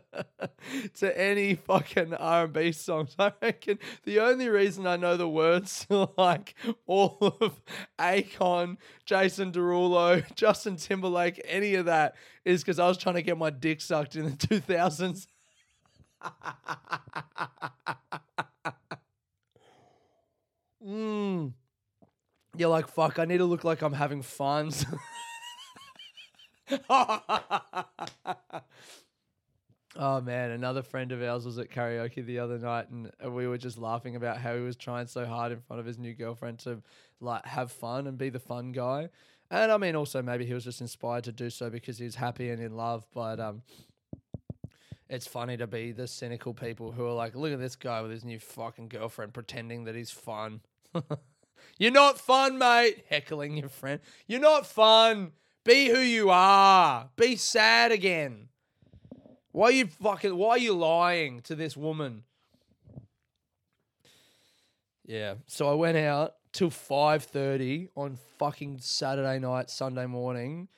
to 0.94 1.20
any 1.20 1.54
fucking 1.54 2.14
R&B 2.14 2.72
songs. 2.72 3.14
I 3.18 3.32
reckon 3.40 3.78
the 4.04 4.20
only 4.20 4.48
reason 4.48 4.86
I 4.86 4.96
know 4.96 5.16
the 5.16 5.28
words 5.28 5.86
to 5.90 6.08
like 6.16 6.54
all 6.86 7.18
of 7.40 7.60
Akon, 7.98 8.76
Jason 9.04 9.52
Derulo, 9.52 10.24
Justin 10.34 10.76
Timberlake, 10.76 11.40
any 11.44 11.74
of 11.74 11.86
that 11.86 12.14
is 12.44 12.62
because 12.62 12.78
I 12.78 12.88
was 12.88 12.98
trying 12.98 13.16
to 13.16 13.22
get 13.22 13.38
my 13.38 13.50
dick 13.50 13.80
sucked 13.80 14.16
in 14.16 14.24
the 14.24 14.32
2000s. 14.32 15.26
mm. 20.84 21.52
You're 22.54 22.68
like, 22.68 22.86
fuck, 22.88 23.18
I 23.18 23.24
need 23.24 23.38
to 23.38 23.46
look 23.46 23.64
like 23.64 23.80
I'm 23.82 23.94
having 23.94 24.20
fun. 24.22 24.70
Oh 29.96 30.20
man, 30.20 30.50
another 30.50 30.82
friend 30.82 31.12
of 31.12 31.22
ours 31.22 31.44
was 31.44 31.58
at 31.58 31.70
karaoke 31.70 32.24
the 32.24 32.38
other 32.38 32.58
night 32.58 32.88
and 32.90 33.10
we 33.32 33.46
were 33.46 33.58
just 33.58 33.78
laughing 33.78 34.16
about 34.16 34.38
how 34.38 34.54
he 34.54 34.62
was 34.62 34.76
trying 34.76 35.06
so 35.06 35.26
hard 35.26 35.52
in 35.52 35.60
front 35.60 35.80
of 35.80 35.86
his 35.86 35.98
new 35.98 36.14
girlfriend 36.14 36.58
to 36.60 36.82
like 37.20 37.44
have 37.46 37.70
fun 37.70 38.06
and 38.06 38.18
be 38.18 38.30
the 38.30 38.40
fun 38.40 38.72
guy. 38.72 39.08
And 39.50 39.70
I 39.70 39.76
mean 39.76 39.94
also 39.96 40.22
maybe 40.22 40.46
he 40.46 40.54
was 40.54 40.64
just 40.64 40.80
inspired 40.80 41.24
to 41.24 41.32
do 41.32 41.50
so 41.50 41.70
because 41.70 41.98
he's 41.98 42.14
happy 42.14 42.50
and 42.50 42.62
in 42.62 42.76
love, 42.76 43.06
but 43.14 43.38
um 43.38 43.62
it's 45.08 45.26
funny 45.26 45.58
to 45.58 45.66
be 45.66 45.92
the 45.92 46.06
cynical 46.06 46.54
people 46.54 46.92
who 46.92 47.04
are 47.06 47.12
like, 47.12 47.34
look 47.34 47.52
at 47.52 47.58
this 47.58 47.76
guy 47.76 48.00
with 48.00 48.10
his 48.10 48.24
new 48.24 48.38
fucking 48.38 48.88
girlfriend 48.88 49.34
pretending 49.34 49.84
that 49.84 49.94
he's 49.94 50.10
fun. 50.10 50.62
You're 51.78 51.90
not 51.90 52.18
fun, 52.18 52.56
mate. 52.56 53.04
Heckling 53.10 53.58
your 53.58 53.68
friend. 53.68 54.00
You're 54.26 54.40
not 54.40 54.66
fun. 54.66 55.32
Be 55.64 55.88
who 55.88 55.98
you 55.98 56.30
are. 56.30 57.10
Be 57.16 57.36
sad 57.36 57.92
again. 57.92 58.48
Why 59.52 59.66
are 59.66 59.72
you 59.72 59.86
fucking 59.86 60.34
why 60.34 60.50
are 60.50 60.58
you 60.58 60.72
lying 60.72 61.42
to 61.42 61.54
this 61.54 61.76
woman? 61.76 62.24
Yeah. 65.04 65.34
So 65.46 65.70
I 65.70 65.74
went 65.74 65.98
out 65.98 66.34
till 66.52 66.70
5:30 66.70 67.88
on 67.94 68.18
fucking 68.38 68.78
Saturday 68.80 69.38
night, 69.38 69.70
Sunday 69.70 70.06
morning. 70.06 70.68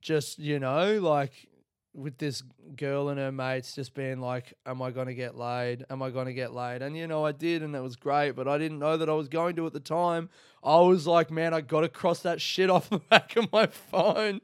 Just, 0.00 0.38
you 0.38 0.58
know, 0.58 0.98
like 1.00 1.48
with 1.94 2.18
this 2.18 2.42
girl 2.76 3.08
and 3.08 3.18
her 3.18 3.32
mates 3.32 3.74
just 3.74 3.94
being 3.94 4.20
like, 4.20 4.52
Am 4.66 4.82
I 4.82 4.90
gonna 4.90 5.14
get 5.14 5.34
laid? 5.34 5.86
Am 5.88 6.02
I 6.02 6.10
gonna 6.10 6.34
get 6.34 6.52
laid? 6.52 6.82
And 6.82 6.96
you 6.96 7.06
know, 7.06 7.24
I 7.24 7.32
did 7.32 7.62
and 7.62 7.74
it 7.74 7.80
was 7.80 7.96
great, 7.96 8.32
but 8.32 8.46
I 8.46 8.58
didn't 8.58 8.78
know 8.78 8.98
that 8.98 9.08
I 9.08 9.14
was 9.14 9.28
going 9.28 9.56
to 9.56 9.66
at 9.66 9.72
the 9.72 9.80
time. 9.80 10.28
I 10.62 10.80
was 10.80 11.06
like, 11.06 11.30
man, 11.30 11.54
I 11.54 11.62
gotta 11.62 11.88
cross 11.88 12.20
that 12.20 12.42
shit 12.42 12.68
off 12.68 12.90
the 12.90 12.98
back 13.10 13.36
of 13.36 13.50
my 13.52 13.66
phone. 13.66 14.42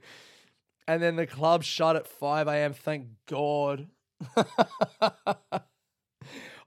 And 0.86 1.02
then 1.02 1.16
the 1.16 1.26
club 1.26 1.62
shut 1.62 1.96
at 1.96 2.06
5 2.06 2.46
a.m. 2.48 2.74
Thank 2.74 3.06
God. 3.26 3.88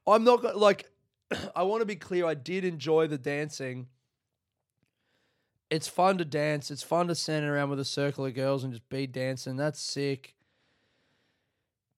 I'm 0.07 0.23
not 0.23 0.57
like 0.57 0.89
I 1.55 1.63
want 1.63 1.81
to 1.81 1.85
be 1.85 1.95
clear, 1.95 2.25
I 2.25 2.33
did 2.33 2.65
enjoy 2.65 3.07
the 3.07 3.17
dancing. 3.17 3.87
It's 5.69 5.87
fun 5.87 6.17
to 6.19 6.25
dance. 6.25 6.71
It's 6.71 6.83
fun 6.83 7.07
to 7.07 7.15
stand 7.15 7.45
around 7.45 7.69
with 7.69 7.79
a 7.79 7.85
circle 7.85 8.25
of 8.25 8.33
girls 8.33 8.63
and 8.63 8.71
just 8.71 8.87
be 8.89 9.05
dancing. 9.05 9.57
That's 9.57 9.81
sick. 9.81 10.35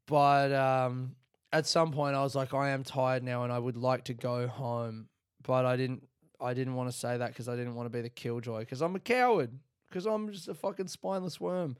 But 0.08 0.52
um, 0.52 1.16
at 1.54 1.68
some 1.68 1.92
point, 1.92 2.16
I 2.16 2.24
was 2.24 2.34
like, 2.34 2.54
I 2.56 2.70
am 2.70 2.84
tired 2.84 3.24
now, 3.24 3.44
and 3.44 3.54
I 3.54 3.60
would 3.60 3.78
like 3.78 4.06
to 4.06 4.16
go 4.16 4.48
home. 4.48 5.08
But 5.44 5.66
I 5.66 5.76
didn't. 5.76 6.08
I 6.42 6.54
didn't 6.54 6.76
want 6.76 6.90
to 6.90 6.98
say 6.98 7.18
that 7.18 7.28
because 7.30 7.50
I 7.50 7.56
didn't 7.58 7.76
want 7.76 7.86
to 7.88 7.96
be 7.96 8.02
the 8.02 8.10
killjoy. 8.10 8.62
Because 8.62 8.82
I'm 8.82 8.96
a 8.96 9.00
coward. 9.00 9.52
Because 9.88 10.06
I'm 10.06 10.32
just 10.32 10.48
a 10.48 10.54
fucking 10.54 10.88
spineless 10.88 11.40
worm. 11.40 11.76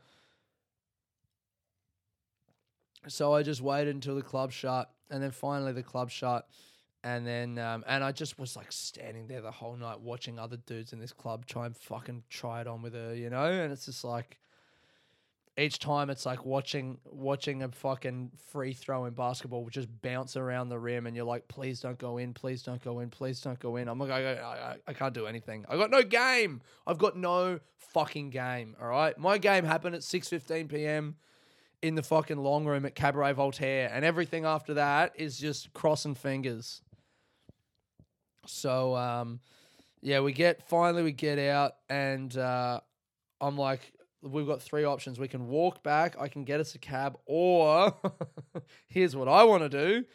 So 3.08 3.34
I 3.34 3.44
just 3.44 3.62
waited 3.62 3.96
until 3.96 4.16
the 4.16 4.22
club 4.22 4.52
shut, 4.52 4.90
and 5.10 5.24
then 5.24 5.32
finally 5.32 5.72
the 5.72 5.84
club 5.84 6.10
shut, 6.10 6.48
and 7.04 7.26
then 7.26 7.58
um, 7.58 7.84
and 7.88 8.04
I 8.04 8.12
just 8.12 8.38
was 8.38 8.56
like 8.56 8.72
standing 8.72 9.28
there 9.28 9.42
the 9.42 9.52
whole 9.52 9.76
night 9.76 10.02
watching 10.02 10.38
other 10.38 10.58
dudes 10.58 10.92
in 10.92 11.00
this 11.00 11.14
club 11.14 11.46
try 11.46 11.66
and 11.66 11.76
fucking 11.76 12.24
try 12.30 12.62
it 12.62 12.68
on 12.68 12.82
with 12.82 12.94
her, 12.94 13.16
you 13.16 13.30
know, 13.30 13.46
and 13.46 13.72
it's 13.72 13.86
just 13.86 14.04
like 14.04 14.38
each 15.58 15.80
time 15.80 16.10
it's 16.10 16.26
like 16.26 16.46
watching 16.46 16.98
watching 17.06 17.64
a 17.64 17.70
fucking 17.70 18.32
free 18.52 18.74
throw 18.74 19.06
in 19.06 19.14
basketball 19.14 19.68
just 19.70 19.88
bounce 20.02 20.36
around 20.36 20.68
the 20.68 20.78
rim, 20.78 21.08
and 21.08 21.16
you're 21.16 21.26
like, 21.26 21.48
please 21.48 21.80
don't 21.80 21.98
go 21.98 22.18
in, 22.18 22.34
please 22.34 22.64
don't 22.64 22.84
go 22.84 23.00
in, 23.00 23.10
please 23.10 23.40
don't 23.40 23.60
go 23.60 23.78
in. 23.78 23.88
I'm 23.88 23.98
like, 23.98 24.12
I, 24.12 24.34
I, 24.34 24.76
I 24.88 24.94
can't 24.94 25.14
do 25.14 25.26
anything. 25.26 25.66
I 25.70 25.78
got 25.78 25.90
no 25.90 26.04
game. 26.04 26.62
I've 26.86 26.98
got 26.98 27.16
no 27.16 27.62
fucking 27.78 28.30
game. 28.32 28.76
All 28.82 28.90
right, 28.90 29.18
my 29.18 29.38
game 29.38 29.64
happened 29.64 29.96
at 29.96 30.02
6:15 30.02 30.68
p.m 30.70 31.16
in 31.82 31.96
the 31.96 32.04
fucking 32.04 32.38
long 32.38 32.66
room 32.66 32.86
at 32.86 32.96
Cabaret 32.96 33.34
Voltaire, 33.34 33.90
and 33.94 34.04
everything 34.04 34.46
after 34.46 34.76
that 34.76 35.14
is 35.16 35.38
just 35.38 35.74
crossing 35.74 36.16
fingers. 36.16 36.82
So, 38.46 38.96
um, 38.96 39.40
yeah, 40.02 40.20
we 40.22 40.34
get 40.34 40.68
finally 40.68 41.04
we 41.04 41.12
get 41.12 41.40
out, 41.40 41.74
and 41.90 42.36
uh, 42.38 42.80
I'm 43.40 43.58
like, 43.58 43.94
we've 44.22 44.48
got 44.48 44.62
three 44.62 44.84
options. 44.84 45.20
We 45.20 45.28
can 45.28 45.48
walk 45.48 45.84
back. 45.84 46.16
I 46.20 46.28
can 46.28 46.44
get 46.44 46.60
us 46.60 46.76
a 46.76 46.80
cab, 46.80 47.18
or 47.26 47.94
here's 48.88 49.16
what 49.16 49.28
I 49.28 49.44
want 49.44 49.64
to 49.64 49.70
do. 49.70 50.06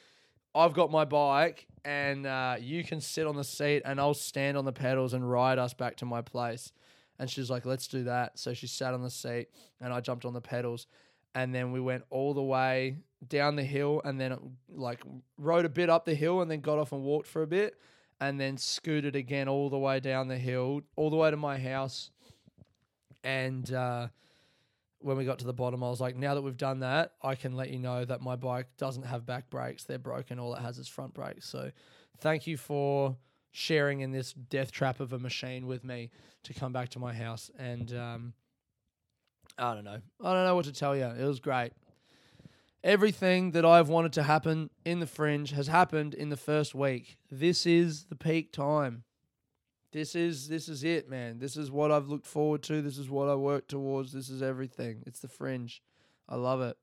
I've 0.54 0.74
got 0.74 0.90
my 0.90 1.04
bike, 1.04 1.66
and 1.84 2.26
uh, 2.26 2.56
you 2.60 2.84
can 2.84 3.00
sit 3.00 3.26
on 3.26 3.36
the 3.36 3.44
seat, 3.44 3.82
and 3.84 4.00
I'll 4.00 4.14
stand 4.14 4.56
on 4.56 4.64
the 4.64 4.72
pedals 4.72 5.14
and 5.14 5.28
ride 5.28 5.58
us 5.58 5.74
back 5.74 5.96
to 5.96 6.04
my 6.04 6.22
place. 6.22 6.72
And 7.18 7.30
she's 7.30 7.48
like, 7.48 7.64
let's 7.64 7.86
do 7.86 8.04
that. 8.04 8.38
So 8.38 8.54
she 8.54 8.66
sat 8.66 8.94
on 8.94 9.02
the 9.02 9.10
seat, 9.10 9.48
and 9.80 9.92
I 9.92 10.00
jumped 10.00 10.24
on 10.24 10.32
the 10.32 10.40
pedals 10.40 10.86
and 11.34 11.54
then 11.54 11.72
we 11.72 11.80
went 11.80 12.04
all 12.10 12.34
the 12.34 12.42
way 12.42 12.98
down 13.28 13.56
the 13.56 13.64
hill 13.64 14.00
and 14.04 14.20
then 14.20 14.36
like 14.68 15.02
rode 15.38 15.64
a 15.64 15.68
bit 15.68 15.90
up 15.90 16.04
the 16.04 16.14
hill 16.14 16.42
and 16.42 16.50
then 16.50 16.60
got 16.60 16.78
off 16.78 16.92
and 16.92 17.02
walked 17.02 17.26
for 17.26 17.42
a 17.42 17.46
bit 17.46 17.78
and 18.20 18.38
then 18.40 18.56
scooted 18.56 19.16
again 19.16 19.48
all 19.48 19.70
the 19.70 19.78
way 19.78 19.98
down 20.00 20.28
the 20.28 20.38
hill 20.38 20.82
all 20.96 21.10
the 21.10 21.16
way 21.16 21.30
to 21.30 21.36
my 21.36 21.58
house. 21.58 22.10
And 23.22 23.72
uh, 23.72 24.08
when 24.98 25.16
we 25.16 25.24
got 25.24 25.38
to 25.38 25.46
the 25.46 25.52
bottom 25.52 25.82
i 25.82 25.88
was 25.90 26.00
like 26.00 26.16
now 26.16 26.34
that 26.34 26.40
we've 26.40 26.56
done 26.56 26.80
that 26.80 27.12
i 27.22 27.34
can 27.34 27.52
let 27.52 27.68
you 27.68 27.78
know 27.78 28.06
that 28.06 28.22
my 28.22 28.36
bike 28.36 28.66
doesn't 28.78 29.04
have 29.04 29.26
back 29.26 29.50
brakes. 29.50 29.84
They're 29.84 29.98
broken. 29.98 30.38
All 30.38 30.54
it 30.54 30.62
has 30.62 30.78
is 30.78 30.88
front 30.88 31.14
brakes. 31.14 31.48
So 31.48 31.70
thank 32.20 32.46
you 32.46 32.56
for 32.56 33.16
sharing 33.50 34.00
in 34.00 34.10
this 34.10 34.32
death 34.32 34.72
trap 34.72 35.00
of 35.00 35.12
a 35.12 35.18
machine 35.18 35.66
with 35.66 35.84
me 35.84 36.10
to 36.42 36.52
come 36.52 36.72
back 36.72 36.88
to 36.90 36.98
my 36.98 37.14
house. 37.14 37.50
And 37.58 37.94
um, 37.94 38.32
I 39.58 39.74
don't 39.74 39.84
know. 39.84 40.00
I 40.22 40.32
don't 40.32 40.44
know 40.44 40.54
what 40.54 40.64
to 40.64 40.72
tell 40.72 40.96
you. 40.96 41.04
It 41.04 41.24
was 41.24 41.40
great. 41.40 41.72
Everything 42.82 43.52
that 43.52 43.64
I've 43.64 43.88
wanted 43.88 44.12
to 44.14 44.22
happen 44.22 44.68
in 44.84 45.00
the 45.00 45.06
fringe 45.06 45.52
has 45.52 45.68
happened 45.68 46.12
in 46.12 46.28
the 46.28 46.36
first 46.36 46.74
week. 46.74 47.16
This 47.30 47.64
is 47.64 48.04
the 48.04 48.16
peak 48.16 48.52
time. 48.52 49.04
This 49.92 50.14
is 50.16 50.48
this 50.48 50.68
is 50.68 50.82
it, 50.82 51.08
man. 51.08 51.38
This 51.38 51.56
is 51.56 51.70
what 51.70 51.92
I've 51.92 52.08
looked 52.08 52.26
forward 52.26 52.62
to. 52.64 52.82
This 52.82 52.98
is 52.98 53.08
what 53.08 53.28
I 53.28 53.36
worked 53.36 53.68
towards. 53.68 54.12
This 54.12 54.28
is 54.28 54.42
everything. 54.42 55.02
It's 55.06 55.20
the 55.20 55.28
fringe. 55.28 55.82
I 56.28 56.34
love 56.34 56.60
it. 56.60 56.76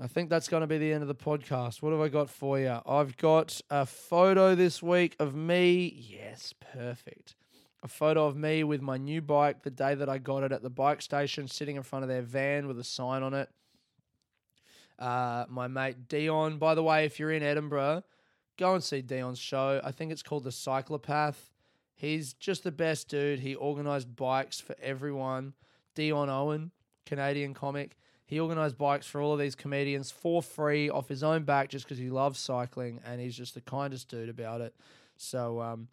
I 0.00 0.06
think 0.06 0.30
that's 0.30 0.48
going 0.48 0.60
to 0.60 0.68
be 0.68 0.78
the 0.78 0.92
end 0.92 1.02
of 1.02 1.08
the 1.08 1.14
podcast. 1.14 1.82
What 1.82 1.90
have 1.90 2.00
I 2.00 2.08
got 2.08 2.30
for 2.30 2.56
you? 2.58 2.78
I've 2.86 3.16
got 3.16 3.60
a 3.68 3.84
photo 3.84 4.54
this 4.54 4.80
week 4.80 5.16
of 5.18 5.34
me. 5.34 5.92
Yes, 6.08 6.54
perfect 6.72 7.34
a 7.82 7.88
photo 7.88 8.26
of 8.26 8.36
me 8.36 8.64
with 8.64 8.82
my 8.82 8.96
new 8.96 9.22
bike 9.22 9.62
the 9.62 9.70
day 9.70 9.94
that 9.94 10.08
I 10.08 10.18
got 10.18 10.42
it 10.42 10.52
at 10.52 10.62
the 10.62 10.70
bike 10.70 11.00
station, 11.00 11.46
sitting 11.46 11.76
in 11.76 11.82
front 11.82 12.02
of 12.02 12.08
their 12.08 12.22
van 12.22 12.66
with 12.66 12.78
a 12.78 12.84
sign 12.84 13.22
on 13.22 13.34
it. 13.34 13.48
Uh, 14.98 15.44
my 15.48 15.68
mate 15.68 16.08
Dion, 16.08 16.58
by 16.58 16.74
the 16.74 16.82
way, 16.82 17.04
if 17.04 17.20
you're 17.20 17.30
in 17.30 17.42
Edinburgh, 17.42 18.02
go 18.56 18.74
and 18.74 18.82
see 18.82 19.00
Dion's 19.00 19.38
show. 19.38 19.80
I 19.84 19.92
think 19.92 20.10
it's 20.10 20.22
called 20.24 20.44
The 20.44 20.50
Cyclopath. 20.50 21.36
He's 21.94 22.32
just 22.32 22.64
the 22.64 22.72
best 22.72 23.08
dude. 23.08 23.40
He 23.40 23.54
organized 23.54 24.14
bikes 24.16 24.60
for 24.60 24.74
everyone. 24.82 25.54
Dion 25.94 26.28
Owen, 26.28 26.72
Canadian 27.06 27.54
comic. 27.54 27.96
He 28.24 28.38
organized 28.38 28.76
bikes 28.76 29.06
for 29.06 29.20
all 29.20 29.32
of 29.32 29.38
these 29.38 29.54
comedians 29.54 30.10
for 30.10 30.42
free 30.42 30.90
off 30.90 31.08
his 31.08 31.22
own 31.22 31.44
back 31.44 31.70
just 31.70 31.86
because 31.86 31.98
he 31.98 32.10
loves 32.10 32.38
cycling 32.38 33.00
and 33.04 33.20
he's 33.20 33.36
just 33.36 33.54
the 33.54 33.60
kindest 33.60 34.08
dude 34.08 34.28
about 34.28 34.60
it. 34.60 34.74
So, 35.16 35.60
um, 35.60 35.88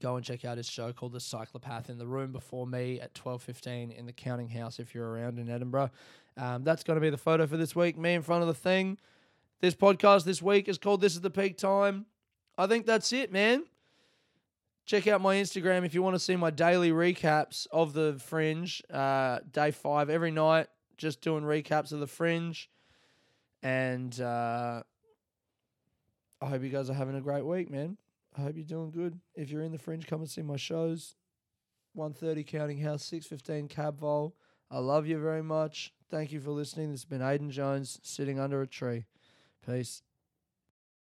go 0.00 0.16
and 0.16 0.24
check 0.24 0.44
out 0.44 0.56
his 0.56 0.68
show 0.68 0.92
called 0.92 1.12
The 1.12 1.18
Cyclopath 1.18 1.88
in 1.88 1.98
the 1.98 2.06
room 2.06 2.32
before 2.32 2.66
me 2.66 3.00
at 3.00 3.14
12.15 3.14 3.96
in 3.96 4.06
the 4.06 4.12
Counting 4.12 4.48
House 4.48 4.78
if 4.78 4.94
you're 4.94 5.08
around 5.08 5.38
in 5.38 5.48
Edinburgh. 5.48 5.90
Um, 6.36 6.64
that's 6.64 6.82
going 6.82 6.96
to 6.96 7.00
be 7.00 7.10
the 7.10 7.16
photo 7.16 7.46
for 7.46 7.56
this 7.56 7.76
week, 7.76 7.96
me 7.96 8.14
in 8.14 8.22
front 8.22 8.42
of 8.42 8.48
the 8.48 8.54
thing. 8.54 8.98
This 9.60 9.74
podcast 9.74 10.24
this 10.24 10.42
week 10.42 10.68
is 10.68 10.78
called 10.78 11.00
This 11.00 11.14
is 11.14 11.20
the 11.20 11.30
Peak 11.30 11.56
Time. 11.56 12.06
I 12.58 12.66
think 12.66 12.86
that's 12.86 13.12
it, 13.12 13.32
man. 13.32 13.64
Check 14.86 15.06
out 15.06 15.20
my 15.20 15.36
Instagram 15.36 15.86
if 15.86 15.94
you 15.94 16.02
want 16.02 16.14
to 16.14 16.20
see 16.20 16.36
my 16.36 16.50
daily 16.50 16.90
recaps 16.90 17.66
of 17.72 17.94
the 17.94 18.16
Fringe. 18.18 18.82
Uh, 18.92 19.38
day 19.50 19.70
five 19.70 20.10
every 20.10 20.30
night, 20.30 20.66
just 20.98 21.22
doing 21.22 21.42
recaps 21.44 21.92
of 21.92 22.00
the 22.00 22.06
Fringe. 22.06 22.68
And 23.62 24.20
uh, 24.20 24.82
I 26.42 26.46
hope 26.46 26.62
you 26.62 26.68
guys 26.68 26.90
are 26.90 26.94
having 26.94 27.16
a 27.16 27.22
great 27.22 27.46
week, 27.46 27.70
man. 27.70 27.96
I 28.36 28.42
hope 28.42 28.56
you're 28.56 28.64
doing 28.64 28.90
good. 28.90 29.20
If 29.34 29.50
you're 29.50 29.62
in 29.62 29.72
the 29.72 29.78
fringe, 29.78 30.06
come 30.06 30.20
and 30.20 30.30
see 30.30 30.42
my 30.42 30.56
shows. 30.56 31.14
130 31.94 32.42
Counting 32.44 32.78
House, 32.78 33.04
615 33.04 33.68
Cab 33.68 34.00
Vol. 34.00 34.34
I 34.70 34.78
love 34.78 35.06
you 35.06 35.18
very 35.20 35.42
much. 35.42 35.92
Thank 36.10 36.32
you 36.32 36.40
for 36.40 36.50
listening. 36.50 36.90
This 36.90 37.02
has 37.02 37.04
been 37.04 37.20
Aiden 37.20 37.50
Jones 37.50 38.00
sitting 38.02 38.40
under 38.40 38.60
a 38.60 38.66
tree. 38.66 39.04
Peace. 39.64 40.02